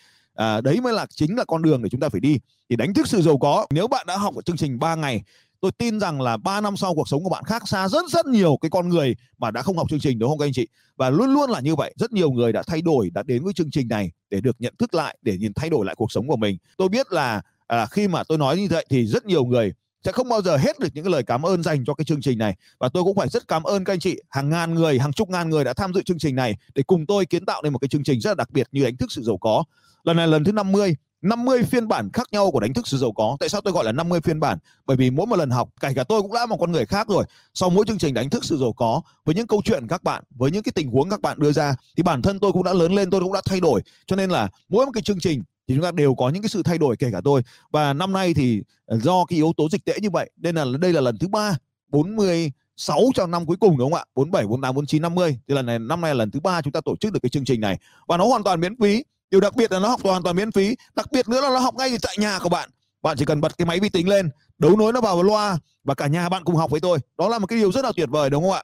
à, 0.40 0.60
đấy 0.60 0.80
mới 0.80 0.92
là 0.92 1.06
chính 1.14 1.36
là 1.36 1.44
con 1.44 1.62
đường 1.62 1.82
để 1.82 1.88
chúng 1.88 2.00
ta 2.00 2.08
phải 2.08 2.20
đi. 2.20 2.38
Thì 2.70 2.76
đánh 2.76 2.94
thức 2.94 3.08
sự 3.08 3.22
giàu 3.22 3.38
có 3.38 3.66
nếu 3.70 3.88
bạn 3.88 4.06
đã 4.06 4.16
học 4.16 4.36
ở 4.36 4.42
chương 4.42 4.56
trình 4.56 4.78
3 4.78 4.94
ngày 4.94 5.22
tôi 5.60 5.72
tin 5.72 6.00
rằng 6.00 6.20
là 6.20 6.36
3 6.36 6.60
năm 6.60 6.76
sau 6.76 6.94
cuộc 6.94 7.08
sống 7.08 7.24
của 7.24 7.30
bạn 7.30 7.44
khác 7.44 7.68
xa 7.68 7.88
rất 7.88 8.04
rất 8.10 8.26
nhiều 8.26 8.58
cái 8.60 8.70
con 8.70 8.88
người 8.88 9.16
mà 9.38 9.50
đã 9.50 9.62
không 9.62 9.76
học 9.76 9.86
chương 9.90 10.00
trình 10.00 10.18
đúng 10.18 10.30
không 10.30 10.38
các 10.38 10.46
anh 10.46 10.52
chị? 10.52 10.66
Và 10.96 11.10
luôn 11.10 11.34
luôn 11.34 11.50
là 11.50 11.60
như 11.60 11.74
vậy 11.74 11.94
rất 11.96 12.12
nhiều 12.12 12.30
người 12.30 12.52
đã 12.52 12.62
thay 12.66 12.82
đổi 12.82 13.10
đã 13.10 13.22
đến 13.22 13.44
với 13.44 13.52
chương 13.52 13.70
trình 13.70 13.88
này 13.88 14.10
để 14.30 14.40
được 14.40 14.56
nhận 14.58 14.74
thức 14.78 14.94
lại 14.94 15.18
để 15.22 15.38
nhìn 15.38 15.52
thay 15.54 15.70
đổi 15.70 15.86
lại 15.86 15.94
cuộc 15.94 16.12
sống 16.12 16.28
của 16.28 16.36
mình. 16.36 16.58
Tôi 16.76 16.88
biết 16.88 17.12
là 17.12 17.42
à, 17.66 17.86
khi 17.86 18.08
mà 18.08 18.24
tôi 18.24 18.38
nói 18.38 18.56
như 18.56 18.66
vậy 18.70 18.86
thì 18.90 19.06
rất 19.06 19.26
nhiều 19.26 19.44
người 19.44 19.72
sẽ 20.04 20.12
không 20.12 20.28
bao 20.28 20.42
giờ 20.42 20.56
hết 20.56 20.78
được 20.78 20.88
những 20.94 21.08
lời 21.08 21.22
cảm 21.22 21.42
ơn 21.42 21.62
dành 21.62 21.84
cho 21.84 21.94
cái 21.94 22.04
chương 22.04 22.20
trình 22.20 22.38
này 22.38 22.56
và 22.78 22.88
tôi 22.88 23.04
cũng 23.04 23.16
phải 23.16 23.28
rất 23.28 23.48
cảm 23.48 23.62
ơn 23.62 23.84
các 23.84 23.92
anh 23.92 24.00
chị 24.00 24.16
hàng 24.28 24.50
ngàn 24.50 24.74
người 24.74 24.98
hàng 24.98 25.12
chục 25.12 25.30
ngàn 25.30 25.50
người 25.50 25.64
đã 25.64 25.72
tham 25.72 25.94
dự 25.94 26.02
chương 26.02 26.18
trình 26.18 26.36
này 26.36 26.56
để 26.74 26.82
cùng 26.82 27.06
tôi 27.06 27.26
kiến 27.26 27.44
tạo 27.44 27.62
nên 27.62 27.72
một 27.72 27.78
cái 27.78 27.88
chương 27.88 28.04
trình 28.04 28.20
rất 28.20 28.30
là 28.30 28.34
đặc 28.34 28.50
biệt 28.50 28.68
như 28.72 28.84
đánh 28.84 28.96
thức 28.96 29.12
sự 29.12 29.22
giàu 29.22 29.38
có 29.38 29.64
lần 30.04 30.16
này 30.16 30.28
lần 30.28 30.44
thứ 30.44 30.52
50 30.52 30.96
50 31.22 31.62
phiên 31.62 31.88
bản 31.88 32.10
khác 32.12 32.26
nhau 32.32 32.50
của 32.50 32.60
đánh 32.60 32.74
thức 32.74 32.88
sự 32.88 32.96
giàu 32.98 33.12
có. 33.12 33.36
Tại 33.40 33.48
sao 33.48 33.60
tôi 33.60 33.72
gọi 33.72 33.84
là 33.84 33.92
50 33.92 34.20
phiên 34.20 34.40
bản? 34.40 34.58
Bởi 34.86 34.96
vì 34.96 35.10
mỗi 35.10 35.26
một 35.26 35.36
lần 35.36 35.50
học, 35.50 35.68
kể 35.80 35.88
cả 35.94 36.04
tôi 36.04 36.22
cũng 36.22 36.32
đã 36.32 36.46
một 36.46 36.56
con 36.60 36.72
người 36.72 36.86
khác 36.86 37.08
rồi. 37.08 37.24
Sau 37.54 37.70
mỗi 37.70 37.84
chương 37.88 37.98
trình 37.98 38.14
đánh 38.14 38.30
thức 38.30 38.44
sự 38.44 38.58
giàu 38.58 38.72
có, 38.72 39.00
với 39.24 39.34
những 39.34 39.46
câu 39.46 39.62
chuyện 39.64 39.86
các 39.88 40.02
bạn, 40.02 40.24
với 40.30 40.50
những 40.50 40.62
cái 40.62 40.72
tình 40.74 40.90
huống 40.90 41.10
các 41.10 41.20
bạn 41.20 41.38
đưa 41.40 41.52
ra, 41.52 41.74
thì 41.96 42.02
bản 42.02 42.22
thân 42.22 42.38
tôi 42.38 42.52
cũng 42.52 42.64
đã 42.64 42.72
lớn 42.72 42.92
lên, 42.92 43.10
tôi 43.10 43.20
cũng 43.20 43.32
đã 43.32 43.40
thay 43.44 43.60
đổi. 43.60 43.82
Cho 44.06 44.16
nên 44.16 44.30
là 44.30 44.48
mỗi 44.68 44.86
một 44.86 44.92
cái 44.94 45.02
chương 45.02 45.20
trình 45.20 45.42
thì 45.70 45.76
chúng 45.76 45.84
ta 45.84 45.90
đều 45.90 46.14
có 46.14 46.28
những 46.28 46.42
cái 46.42 46.48
sự 46.48 46.62
thay 46.62 46.78
đổi 46.78 46.96
kể 46.96 47.08
cả 47.12 47.20
tôi. 47.24 47.42
Và 47.70 47.92
năm 47.92 48.12
nay 48.12 48.34
thì 48.34 48.62
ờ, 48.86 48.98
do 48.98 49.24
cái 49.24 49.36
yếu 49.36 49.52
tố 49.56 49.68
dịch 49.68 49.84
tễ 49.84 49.94
như 50.02 50.10
vậy, 50.10 50.30
nên 50.36 50.54
là 50.54 50.64
đây 50.80 50.92
là 50.92 51.00
lần 51.00 51.18
thứ 51.18 51.28
ba 51.28 51.56
46 51.88 53.00
trong 53.14 53.30
năm 53.30 53.46
cuối 53.46 53.56
cùng 53.60 53.78
đúng 53.78 53.92
không 53.92 54.00
ạ? 54.00 54.04
47, 54.14 54.46
48, 54.46 54.74
49, 54.74 55.02
50. 55.02 55.38
Thì 55.48 55.54
lần 55.54 55.66
này 55.66 55.78
năm 55.78 56.00
nay 56.00 56.10
là 56.10 56.18
lần 56.18 56.30
thứ 56.30 56.40
ba 56.40 56.62
chúng 56.62 56.72
ta 56.72 56.80
tổ 56.80 56.96
chức 56.96 57.12
được 57.12 57.18
cái 57.22 57.30
chương 57.30 57.44
trình 57.44 57.60
này. 57.60 57.78
Và 58.08 58.16
nó 58.16 58.26
hoàn 58.26 58.42
toàn 58.42 58.60
miễn 58.60 58.76
phí. 58.80 59.04
Điều 59.30 59.40
đặc 59.40 59.56
biệt 59.56 59.72
là 59.72 59.78
nó 59.78 59.88
học 59.88 60.00
hoàn 60.02 60.22
toàn 60.22 60.36
miễn 60.36 60.52
phí. 60.52 60.76
Đặc 60.94 61.12
biệt 61.12 61.28
nữa 61.28 61.40
là 61.40 61.48
nó 61.48 61.58
học 61.58 61.74
ngay 61.74 61.96
tại 62.02 62.16
nhà 62.18 62.38
của 62.38 62.48
bạn. 62.48 62.70
Bạn 63.02 63.16
chỉ 63.16 63.24
cần 63.24 63.40
bật 63.40 63.58
cái 63.58 63.66
máy 63.66 63.80
vi 63.80 63.88
tính 63.88 64.08
lên 64.08 64.30
đấu 64.58 64.76
nối 64.76 64.92
nó 64.92 65.00
vào 65.00 65.22
loa 65.22 65.58
và 65.84 65.94
cả 65.94 66.06
nhà 66.06 66.28
bạn 66.28 66.44
cùng 66.44 66.56
học 66.56 66.70
với 66.70 66.80
tôi. 66.80 66.98
Đó 67.18 67.28
là 67.28 67.38
một 67.38 67.46
cái 67.46 67.58
điều 67.58 67.72
rất 67.72 67.84
là 67.84 67.92
tuyệt 67.96 68.08
vời 68.08 68.30
đúng 68.30 68.42
không 68.42 68.52
ạ? 68.52 68.62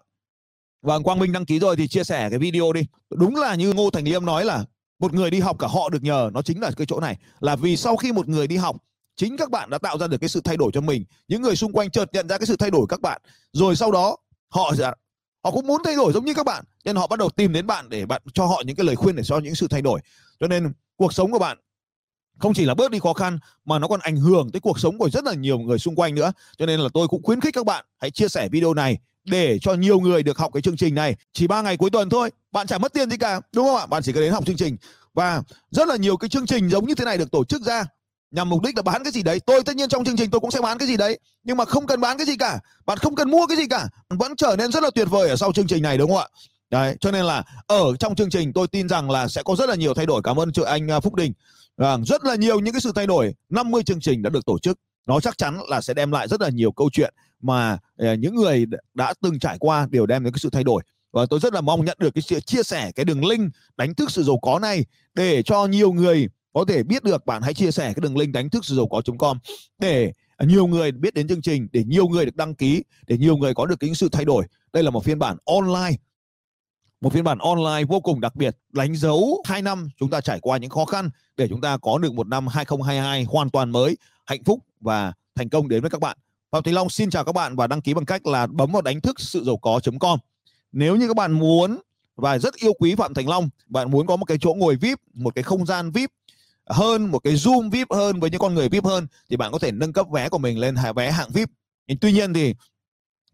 Và 0.82 0.98
Quang 0.98 1.18
Minh 1.18 1.32
đăng 1.32 1.46
ký 1.46 1.58
rồi 1.58 1.76
thì 1.76 1.88
chia 1.88 2.04
sẻ 2.04 2.30
cái 2.30 2.38
video 2.38 2.72
đi. 2.72 2.80
Đúng 3.10 3.36
là 3.36 3.54
như 3.54 3.72
Ngô 3.72 3.90
Thành 3.90 4.04
Liêm 4.04 4.26
nói 4.26 4.44
là 4.44 4.64
một 4.98 5.12
người 5.12 5.30
đi 5.30 5.40
học 5.40 5.56
cả 5.58 5.66
họ 5.66 5.88
được 5.88 6.02
nhờ, 6.02 6.30
nó 6.34 6.42
chính 6.42 6.60
là 6.60 6.70
cái 6.76 6.86
chỗ 6.86 7.00
này. 7.00 7.16
Là 7.40 7.56
vì 7.56 7.76
sau 7.76 7.96
khi 7.96 8.12
một 8.12 8.28
người 8.28 8.46
đi 8.46 8.56
học, 8.56 8.76
chính 9.16 9.36
các 9.36 9.50
bạn 9.50 9.70
đã 9.70 9.78
tạo 9.78 9.98
ra 9.98 10.06
được 10.06 10.18
cái 10.18 10.28
sự 10.28 10.40
thay 10.40 10.56
đổi 10.56 10.70
cho 10.74 10.80
mình. 10.80 11.04
Những 11.28 11.42
người 11.42 11.56
xung 11.56 11.72
quanh 11.72 11.90
chợt 11.90 12.12
nhận 12.12 12.28
ra 12.28 12.38
cái 12.38 12.46
sự 12.46 12.56
thay 12.56 12.70
đổi 12.70 12.86
các 12.88 13.00
bạn. 13.00 13.22
Rồi 13.52 13.76
sau 13.76 13.92
đó, 13.92 14.16
họ 14.48 14.74
dạ, 14.74 14.92
họ 15.44 15.50
cũng 15.50 15.66
muốn 15.66 15.82
thay 15.84 15.96
đổi 15.96 16.12
giống 16.12 16.24
như 16.24 16.34
các 16.34 16.46
bạn. 16.46 16.64
Nên 16.84 16.96
họ 16.96 17.06
bắt 17.06 17.18
đầu 17.18 17.30
tìm 17.30 17.52
đến 17.52 17.66
bạn 17.66 17.88
để 17.88 18.06
bạn 18.06 18.22
cho 18.34 18.46
họ 18.46 18.62
những 18.66 18.76
cái 18.76 18.86
lời 18.86 18.96
khuyên 18.96 19.16
để 19.16 19.22
cho 19.22 19.38
những 19.38 19.54
sự 19.54 19.68
thay 19.70 19.82
đổi. 19.82 20.00
Cho 20.40 20.46
nên 20.46 20.72
cuộc 20.96 21.12
sống 21.12 21.32
của 21.32 21.38
bạn 21.38 21.58
không 22.38 22.54
chỉ 22.54 22.64
là 22.64 22.74
bớt 22.74 22.90
đi 22.90 22.98
khó 22.98 23.12
khăn, 23.12 23.38
mà 23.64 23.78
nó 23.78 23.88
còn 23.88 24.00
ảnh 24.00 24.16
hưởng 24.16 24.50
tới 24.52 24.60
cuộc 24.60 24.80
sống 24.80 24.98
của 24.98 25.10
rất 25.10 25.24
là 25.24 25.34
nhiều 25.34 25.58
người 25.58 25.78
xung 25.78 25.94
quanh 25.96 26.14
nữa. 26.14 26.32
Cho 26.58 26.66
nên 26.66 26.80
là 26.80 26.88
tôi 26.94 27.08
cũng 27.08 27.22
khuyến 27.22 27.40
khích 27.40 27.54
các 27.54 27.66
bạn 27.66 27.84
hãy 28.00 28.10
chia 28.10 28.28
sẻ 28.28 28.48
video 28.48 28.74
này 28.74 28.98
để 29.26 29.58
cho 29.58 29.74
nhiều 29.74 30.00
người 30.00 30.22
được 30.22 30.38
học 30.38 30.50
cái 30.54 30.62
chương 30.62 30.76
trình 30.76 30.94
này. 30.94 31.16
Chỉ 31.32 31.46
ba 31.46 31.62
ngày 31.62 31.76
cuối 31.76 31.90
tuần 31.90 32.10
thôi 32.10 32.30
bạn 32.52 32.66
chẳng 32.66 32.80
mất 32.80 32.92
tiền 32.92 33.10
gì 33.10 33.16
cả 33.16 33.40
đúng 33.52 33.66
không 33.66 33.76
ạ? 33.76 33.86
Bạn 33.86 34.02
chỉ 34.02 34.12
cần 34.12 34.22
đến 34.22 34.32
học 34.32 34.46
chương 34.46 34.56
trình. 34.56 34.76
Và 35.14 35.42
rất 35.70 35.88
là 35.88 35.96
nhiều 35.96 36.16
cái 36.16 36.28
chương 36.28 36.46
trình 36.46 36.68
giống 36.68 36.86
như 36.86 36.94
thế 36.94 37.04
này 37.04 37.18
được 37.18 37.30
tổ 37.30 37.44
chức 37.44 37.62
ra 37.62 37.84
nhằm 38.30 38.48
mục 38.48 38.62
đích 38.62 38.76
là 38.76 38.82
bán 38.82 39.04
cái 39.04 39.12
gì 39.12 39.22
đấy. 39.22 39.40
Tôi 39.40 39.62
tất 39.64 39.76
nhiên 39.76 39.88
trong 39.88 40.04
chương 40.04 40.16
trình 40.16 40.30
tôi 40.30 40.40
cũng 40.40 40.50
sẽ 40.50 40.60
bán 40.60 40.78
cái 40.78 40.88
gì 40.88 40.96
đấy 40.96 41.18
nhưng 41.44 41.56
mà 41.56 41.64
không 41.64 41.86
cần 41.86 42.00
bán 42.00 42.16
cái 42.16 42.26
gì 42.26 42.36
cả. 42.36 42.58
Bạn 42.86 42.98
không 42.98 43.14
cần 43.14 43.30
mua 43.30 43.46
cái 43.46 43.56
gì 43.56 43.66
cả 43.66 43.88
vẫn 44.08 44.36
trở 44.36 44.56
nên 44.58 44.72
rất 44.72 44.82
là 44.82 44.90
tuyệt 44.94 45.08
vời 45.10 45.28
ở 45.28 45.36
sau 45.36 45.52
chương 45.52 45.66
trình 45.66 45.82
này 45.82 45.98
đúng 45.98 46.10
không 46.10 46.18
ạ? 46.18 46.28
Đấy 46.70 46.96
cho 47.00 47.10
nên 47.10 47.24
là 47.24 47.42
ở 47.66 47.96
trong 48.00 48.14
chương 48.14 48.30
trình 48.30 48.52
tôi 48.52 48.68
tin 48.68 48.88
rằng 48.88 49.10
là 49.10 49.28
sẽ 49.28 49.42
có 49.42 49.56
rất 49.56 49.68
là 49.68 49.74
nhiều 49.74 49.94
thay 49.94 50.06
đổi. 50.06 50.22
Cảm 50.24 50.36
ơn 50.40 50.52
chị 50.52 50.62
anh 50.66 50.90
à, 50.90 51.00
Phúc 51.00 51.14
Đình. 51.14 51.32
À, 51.76 51.96
rất 52.06 52.24
là 52.24 52.34
nhiều 52.34 52.60
những 52.60 52.74
cái 52.74 52.80
sự 52.80 52.92
thay 52.94 53.06
đổi. 53.06 53.34
50 53.48 53.82
chương 53.82 54.00
trình 54.00 54.22
đã 54.22 54.30
được 54.30 54.46
tổ 54.46 54.58
chức 54.58 54.78
nó 55.06 55.20
chắc 55.20 55.38
chắn 55.38 55.58
là 55.68 55.80
sẽ 55.80 55.94
đem 55.94 56.10
lại 56.10 56.28
rất 56.28 56.40
là 56.40 56.48
nhiều 56.48 56.72
câu 56.72 56.90
chuyện 56.92 57.14
mà 57.42 57.78
ờ, 57.96 58.14
những 58.14 58.34
người 58.34 58.66
đã 58.94 59.14
từng 59.22 59.38
trải 59.38 59.56
qua 59.60 59.86
đều 59.90 60.06
đem 60.06 60.24
đến 60.24 60.32
cái 60.32 60.38
sự 60.38 60.50
thay 60.50 60.64
đổi. 60.64 60.82
Và 61.12 61.26
tôi 61.30 61.40
rất 61.40 61.52
là 61.52 61.60
mong 61.60 61.84
nhận 61.84 61.96
được 62.00 62.14
cái 62.14 62.22
sự 62.22 62.40
chia 62.40 62.62
sẻ, 62.62 62.92
cái 62.94 63.04
đường 63.04 63.24
link 63.24 63.52
đánh 63.76 63.94
thức 63.94 64.10
sự 64.10 64.22
giàu 64.22 64.38
có 64.42 64.58
này 64.58 64.84
để 65.14 65.42
cho 65.42 65.66
nhiều 65.66 65.92
người 65.92 66.28
có 66.52 66.64
thể 66.68 66.82
biết 66.82 67.04
được. 67.04 67.26
Bạn 67.26 67.42
hãy 67.42 67.54
chia 67.54 67.70
sẻ 67.70 67.84
cái 67.84 68.00
đường 68.00 68.16
link 68.16 68.32
đánh 68.32 68.50
thức 68.50 68.64
sự 68.64 68.76
giàu 68.76 68.88
có.com 68.88 69.38
để 69.78 70.12
nhiều 70.40 70.66
người 70.66 70.92
biết 70.92 71.14
đến 71.14 71.28
chương 71.28 71.42
trình, 71.42 71.68
để 71.72 71.84
nhiều 71.84 72.08
người 72.08 72.24
được 72.24 72.36
đăng 72.36 72.54
ký, 72.54 72.82
để 73.06 73.18
nhiều 73.18 73.36
người 73.36 73.54
có 73.54 73.66
được 73.66 73.80
cái 73.80 73.94
sự 73.94 74.08
thay 74.12 74.24
đổi. 74.24 74.46
Đây 74.72 74.82
là 74.82 74.90
một 74.90 75.04
phiên 75.04 75.18
bản 75.18 75.36
online, 75.44 75.96
một 77.00 77.12
phiên 77.12 77.24
bản 77.24 77.38
online 77.38 77.84
vô 77.88 78.00
cùng 78.00 78.20
đặc 78.20 78.36
biệt, 78.36 78.56
đánh 78.72 78.96
dấu 78.96 79.42
hai 79.46 79.62
năm 79.62 79.88
chúng 79.98 80.10
ta 80.10 80.20
trải 80.20 80.40
qua 80.40 80.58
những 80.58 80.70
khó 80.70 80.84
khăn 80.84 81.10
để 81.36 81.48
chúng 81.48 81.60
ta 81.60 81.76
có 81.76 81.98
được 81.98 82.14
một 82.14 82.26
năm 82.26 82.46
2022 82.46 83.24
hoàn 83.24 83.50
toàn 83.50 83.70
mới, 83.70 83.96
hạnh 84.26 84.44
phúc 84.44 84.60
và 84.86 85.12
thành 85.34 85.48
công 85.48 85.68
đến 85.68 85.80
với 85.80 85.90
các 85.90 86.00
bạn 86.00 86.16
Phạm 86.52 86.62
Thành 86.62 86.74
Long 86.74 86.90
xin 86.90 87.10
chào 87.10 87.24
các 87.24 87.32
bạn 87.32 87.56
và 87.56 87.66
đăng 87.66 87.80
ký 87.80 87.94
bằng 87.94 88.04
cách 88.04 88.26
là 88.26 88.46
bấm 88.46 88.72
vào 88.72 88.82
đánh 88.82 89.00
thức 89.00 89.20
sự 89.20 89.44
giàu 89.44 89.56
có.com 89.56 90.18
nếu 90.72 90.96
như 90.96 91.08
các 91.08 91.16
bạn 91.16 91.32
muốn 91.32 91.78
và 92.16 92.38
rất 92.38 92.54
yêu 92.54 92.72
quý 92.78 92.94
Phạm 92.94 93.14
Thành 93.14 93.28
Long 93.28 93.48
bạn 93.66 93.90
muốn 93.90 94.06
có 94.06 94.16
một 94.16 94.24
cái 94.24 94.38
chỗ 94.40 94.54
ngồi 94.54 94.76
VIP 94.76 94.98
một 95.14 95.34
cái 95.34 95.42
không 95.42 95.66
gian 95.66 95.90
VIP 95.90 96.10
hơn 96.66 97.10
một 97.10 97.18
cái 97.18 97.34
zoom 97.34 97.70
VIP 97.70 97.92
hơn 97.92 98.20
với 98.20 98.30
những 98.30 98.40
con 98.40 98.54
người 98.54 98.68
VIP 98.68 98.84
hơn 98.84 99.06
thì 99.30 99.36
bạn 99.36 99.52
có 99.52 99.58
thể 99.58 99.72
nâng 99.72 99.92
cấp 99.92 100.06
vé 100.12 100.28
của 100.28 100.38
mình 100.38 100.58
lên 100.58 100.74
vé 100.96 101.10
hạng 101.10 101.30
VIP. 101.34 101.48
Nhưng 101.86 101.98
tuy 101.98 102.12
nhiên 102.12 102.34
thì 102.34 102.54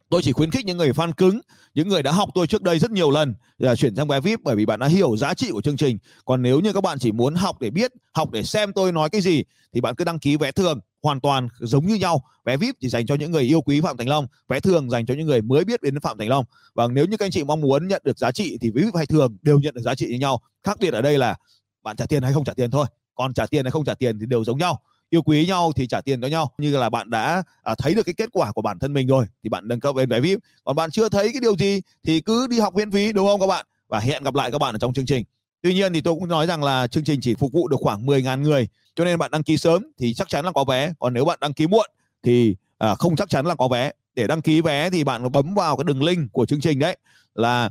tôi 0.09 0.23
chỉ 0.23 0.33
khuyến 0.33 0.51
khích 0.51 0.67
những 0.67 0.79
người 0.79 0.93
fan 0.93 1.13
cứng, 1.13 1.41
những 1.75 1.89
người 1.89 2.03
đã 2.03 2.13
học 2.13 2.29
tôi 2.35 2.47
trước 2.47 2.63
đây 2.63 2.79
rất 2.79 2.91
nhiều 2.91 3.11
lần 3.11 3.35
là 3.59 3.77
chuyển 3.77 3.97
sang 3.97 4.09
vé 4.09 4.21
VIP 4.21 4.41
bởi 4.43 4.57
vì 4.57 4.67
bạn 4.67 4.81
đã 4.81 4.87
hiểu 4.87 5.17
giá 5.17 5.35
trị 5.35 5.51
của 5.51 5.63
chương 5.63 5.77
trình. 5.77 5.99
Còn 6.25 6.43
nếu 6.43 6.61
như 6.61 6.73
các 6.73 6.83
bạn 6.83 6.99
chỉ 6.99 7.13
muốn 7.13 7.35
học 7.35 7.61
để 7.61 7.71
biết, 7.71 7.93
học 8.13 8.31
để 8.31 8.43
xem 8.43 8.73
tôi 8.73 8.93
nói 8.93 9.11
cái 9.11 9.21
gì 9.21 9.45
thì 9.73 9.81
bạn 9.81 9.95
cứ 9.95 10.05
đăng 10.05 10.19
ký 10.19 10.37
vé 10.37 10.53
thường 10.53 10.81
hoàn 11.03 11.21
toàn 11.21 11.49
giống 11.61 11.87
như 11.87 11.95
nhau. 11.95 12.23
Vé 12.45 12.57
VIP 12.57 12.75
chỉ 12.81 12.89
dành 12.89 13.07
cho 13.07 13.15
những 13.15 13.33
người 13.33 13.43
yêu 13.43 13.61
quý 13.61 13.81
Phạm 13.81 13.97
Thành 13.97 14.09
Long, 14.09 14.27
vé 14.49 14.61
thường 14.61 14.91
dành 14.91 15.07
cho 15.07 15.15
những 15.15 15.27
người 15.27 15.43
mới 15.43 15.65
biết 15.65 15.83
đến 15.83 16.01
Phạm 16.01 16.19
Thành 16.19 16.29
Long. 16.29 16.45
Và 16.75 16.87
nếu 16.87 17.07
như 17.07 17.17
các 17.17 17.27
anh 17.27 17.31
chị 17.31 17.45
mong 17.45 17.61
muốn 17.61 17.89
nhận 17.89 18.03
được 18.05 18.19
giá 18.19 18.33
trị 18.33 18.59
thì 18.61 18.71
VIP 18.71 18.95
hay 18.95 19.07
thường 19.07 19.37
đều 19.43 19.59
nhận 19.59 19.75
được 19.75 19.83
giá 19.83 19.95
trị 19.95 20.07
như 20.07 20.19
nhau. 20.19 20.41
Khác 20.63 20.77
biệt 20.81 20.93
ở 20.93 21.03
đây 21.03 21.19
là 21.19 21.37
bạn 21.83 21.97
trả 21.97 22.07
tiền 22.07 22.23
hay 22.23 22.33
không 22.33 22.45
trả 22.45 22.55
tiền 22.55 22.71
thôi 22.71 22.87
còn 23.15 23.35
trả 23.35 23.47
tiền 23.47 23.65
hay 23.65 23.71
không 23.71 23.85
trả 23.85 23.95
tiền 23.95 24.19
thì 24.19 24.27
đều 24.27 24.45
giống 24.45 24.59
nhau 24.59 24.81
yêu 25.11 25.23
quý 25.23 25.47
nhau 25.47 25.73
thì 25.77 25.87
trả 25.87 26.01
tiền 26.01 26.21
cho 26.21 26.29
nhau 26.29 26.53
như 26.59 26.77
là 26.77 26.91
bạn 26.91 27.11
đã 27.11 27.43
à, 27.63 27.75
thấy 27.79 27.95
được 27.95 28.03
cái 28.03 28.15
kết 28.15 28.29
quả 28.33 28.53
của 28.53 28.63
bản 28.63 28.79
thân 28.79 28.93
mình 28.93 29.07
rồi 29.07 29.27
thì 29.43 29.49
bạn 29.49 29.69
nâng 29.69 29.81
cấp 29.81 29.97
lên 29.97 30.09
vé 30.09 30.21
vip 30.21 30.39
còn 30.65 30.77
bạn 30.77 30.91
chưa 30.91 31.09
thấy 31.09 31.29
cái 31.33 31.41
điều 31.41 31.57
gì 31.57 31.81
thì 32.05 32.21
cứ 32.21 32.47
đi 32.47 32.61
học 32.61 32.75
miễn 32.75 32.91
phí 32.91 33.13
đúng 33.13 33.27
không 33.27 33.41
các 33.41 33.47
bạn 33.47 33.67
và 33.89 34.01
hẹn 34.01 34.23
gặp 34.23 34.35
lại 34.35 34.51
các 34.51 34.59
bạn 34.59 34.75
ở 34.75 34.79
trong 34.79 34.93
chương 34.93 35.07
trình 35.07 35.25
tuy 35.63 35.75
nhiên 35.75 35.93
thì 35.93 36.01
tôi 36.01 36.15
cũng 36.15 36.29
nói 36.29 36.47
rằng 36.47 36.63
là 36.65 36.87
chương 36.87 37.05
trình 37.05 37.21
chỉ 37.21 37.35
phục 37.35 37.53
vụ 37.53 37.69
được 37.69 37.77
khoảng 37.81 38.07
10.000 38.07 38.41
người 38.41 38.69
cho 38.95 39.05
nên 39.05 39.19
bạn 39.19 39.31
đăng 39.31 39.43
ký 39.43 39.57
sớm 39.57 39.87
thì 39.99 40.15
chắc 40.15 40.29
chắn 40.29 40.45
là 40.45 40.53
có 40.53 40.65
vé 40.65 40.93
còn 40.99 41.15
nếu 41.15 41.25
bạn 41.25 41.39
đăng 41.41 41.53
ký 41.53 41.67
muộn 41.67 41.91
thì 42.23 42.57
à, 42.79 42.95
không 42.95 43.17
chắc 43.17 43.31
chắn 43.31 43.47
là 43.47 43.55
có 43.55 43.69
vé 43.69 43.93
để 44.15 44.27
đăng 44.27 44.43
ký 44.43 44.61
vé 44.61 44.91
thì 44.91 45.05
bạn 45.05 45.33
bấm 45.33 45.55
vào 45.55 45.77
cái 45.77 45.85
đường 45.85 46.03
link 46.03 46.33
của 46.33 46.47
chương 46.47 46.61
trình 46.61 46.79
đấy 46.79 46.97
là 47.35 47.71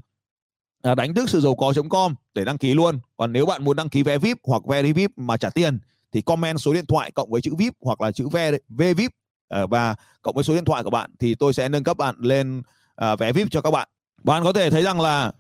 à, 0.82 0.96
đánh 0.96 1.14
thức 1.14 1.30
sự 1.30 1.42
giàu 1.42 1.56
có.com 1.56 2.16
để 2.34 2.46
đăng 2.46 2.58
ký 2.58 2.74
luôn. 2.74 3.00
Còn 3.18 3.34
nếu 3.34 3.46
bạn 3.46 3.64
muốn 3.64 3.76
đăng 3.76 3.90
ký 3.90 4.04
vé 4.04 4.18
VIP 4.18 4.38
hoặc 4.44 4.66
vé 4.66 4.84
VIP 4.84 5.12
mà 5.18 5.38
trả 5.38 5.50
tiền 5.50 5.80
thì 6.12 6.22
comment 6.22 6.60
số 6.60 6.74
điện 6.74 6.86
thoại 6.86 7.12
cộng 7.12 7.32
với 7.32 7.42
chữ 7.42 7.56
VIP 7.58 7.74
hoặc 7.82 8.02
là 8.02 8.12
chữ 8.12 8.28
vé 8.30 8.52
V 8.52 8.82
VIP 8.98 9.12
à, 9.50 9.66
và 9.66 9.96
cộng 10.22 10.36
với 10.36 10.44
số 10.44 10.54
điện 10.54 10.66
thoại 10.66 10.84
của 10.84 10.90
bạn 10.90 11.12
thì 11.20 11.36
tôi 11.36 11.54
sẽ 11.54 11.70
nâng 11.70 11.84
cấp 11.84 11.98
bạn 11.98 12.16
lên 12.20 12.62
à, 12.96 13.16
vé 13.16 13.32
VIP 13.32 13.48
cho 13.52 13.62
các 13.62 13.72
bạn. 13.72 13.88
Bạn 14.24 14.44
có 14.44 14.54
thể 14.54 14.70
thấy 14.70 14.84
rằng 14.84 15.02
là 15.02 15.32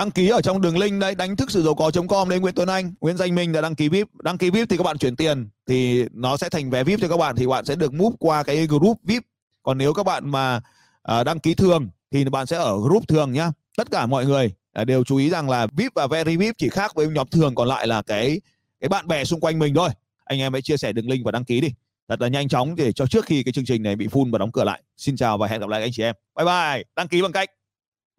đăng 0.00 0.10
ký 0.10 0.28
ở 0.28 0.42
trong 0.42 0.60
đường 0.60 0.78
link 0.78 1.00
đây 1.00 1.14
đánh 1.14 1.36
thức 1.36 1.50
sự 1.50 1.62
giàu 1.62 1.74
có.com 1.74 2.28
đây 2.28 2.38
Nguyễn 2.38 2.54
Tuấn 2.54 2.68
Anh, 2.68 2.94
Nguyễn 3.00 3.16
Danh 3.16 3.34
Minh 3.34 3.52
đã 3.52 3.60
đăng 3.60 3.74
ký 3.74 3.88
VIP. 3.88 4.08
Đăng 4.22 4.38
ký 4.38 4.50
VIP 4.50 4.68
thì 4.68 4.76
các 4.76 4.82
bạn 4.82 4.98
chuyển 4.98 5.16
tiền 5.16 5.48
thì 5.66 6.04
nó 6.12 6.36
sẽ 6.36 6.48
thành 6.48 6.70
vé 6.70 6.84
VIP 6.84 7.00
cho 7.00 7.08
các 7.08 7.16
bạn 7.16 7.36
thì 7.36 7.46
bạn 7.46 7.64
sẽ 7.64 7.76
được 7.76 7.94
move 7.94 8.16
qua 8.18 8.42
cái 8.42 8.66
group 8.66 8.98
VIP. 9.02 9.22
Còn 9.62 9.78
nếu 9.78 9.94
các 9.94 10.06
bạn 10.06 10.30
mà 10.30 10.60
à, 11.02 11.24
đăng 11.24 11.40
ký 11.40 11.54
thường 11.54 11.88
thì 12.10 12.24
bạn 12.24 12.46
sẽ 12.46 12.56
ở 12.56 12.78
group 12.80 13.08
thường 13.08 13.32
nhá. 13.32 13.50
Tất 13.76 13.90
cả 13.90 14.06
mọi 14.06 14.26
người 14.26 14.52
à, 14.72 14.84
đều 14.84 15.04
chú 15.04 15.16
ý 15.16 15.30
rằng 15.30 15.50
là 15.50 15.66
vip 15.66 15.92
và 15.94 16.06
very 16.06 16.36
vip 16.36 16.54
chỉ 16.58 16.68
khác 16.68 16.94
với 16.94 17.08
nhóm 17.08 17.26
thường 17.26 17.54
còn 17.54 17.68
lại 17.68 17.86
là 17.86 18.02
cái 18.02 18.40
cái 18.80 18.88
bạn 18.88 19.08
bè 19.08 19.24
xung 19.24 19.40
quanh 19.40 19.58
mình 19.58 19.74
thôi. 19.74 19.90
Anh 20.24 20.40
em 20.40 20.52
hãy 20.52 20.62
chia 20.62 20.76
sẻ 20.76 20.92
đường 20.92 21.08
link 21.08 21.24
và 21.24 21.32
đăng 21.32 21.44
ký 21.44 21.60
đi. 21.60 21.68
Thật 22.08 22.20
là 22.20 22.28
nhanh 22.28 22.48
chóng 22.48 22.76
để 22.76 22.92
cho 22.92 23.06
trước 23.06 23.24
khi 23.24 23.42
cái 23.42 23.52
chương 23.52 23.64
trình 23.64 23.82
này 23.82 23.96
bị 23.96 24.08
phun 24.08 24.30
và 24.30 24.38
đóng 24.38 24.52
cửa 24.52 24.64
lại. 24.64 24.82
Xin 24.96 25.16
chào 25.16 25.38
và 25.38 25.46
hẹn 25.46 25.60
gặp 25.60 25.68
lại 25.68 25.82
anh 25.82 25.92
chị 25.92 26.02
em. 26.02 26.14
Bye 26.36 26.46
bye 26.46 26.84
đăng 26.96 27.08
ký 27.08 27.22
bằng 27.22 27.32
cách 27.32 27.50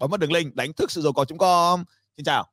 bấm 0.02 0.10
vào 0.10 0.18
đường 0.18 0.32
link 0.32 0.56
đánh 0.56 0.74
thức 0.74 0.92
sự 0.92 1.02
giàu 1.02 1.14
có 1.14 1.26
com. 1.40 1.84
Xin 2.18 2.24
chào. 2.24 2.48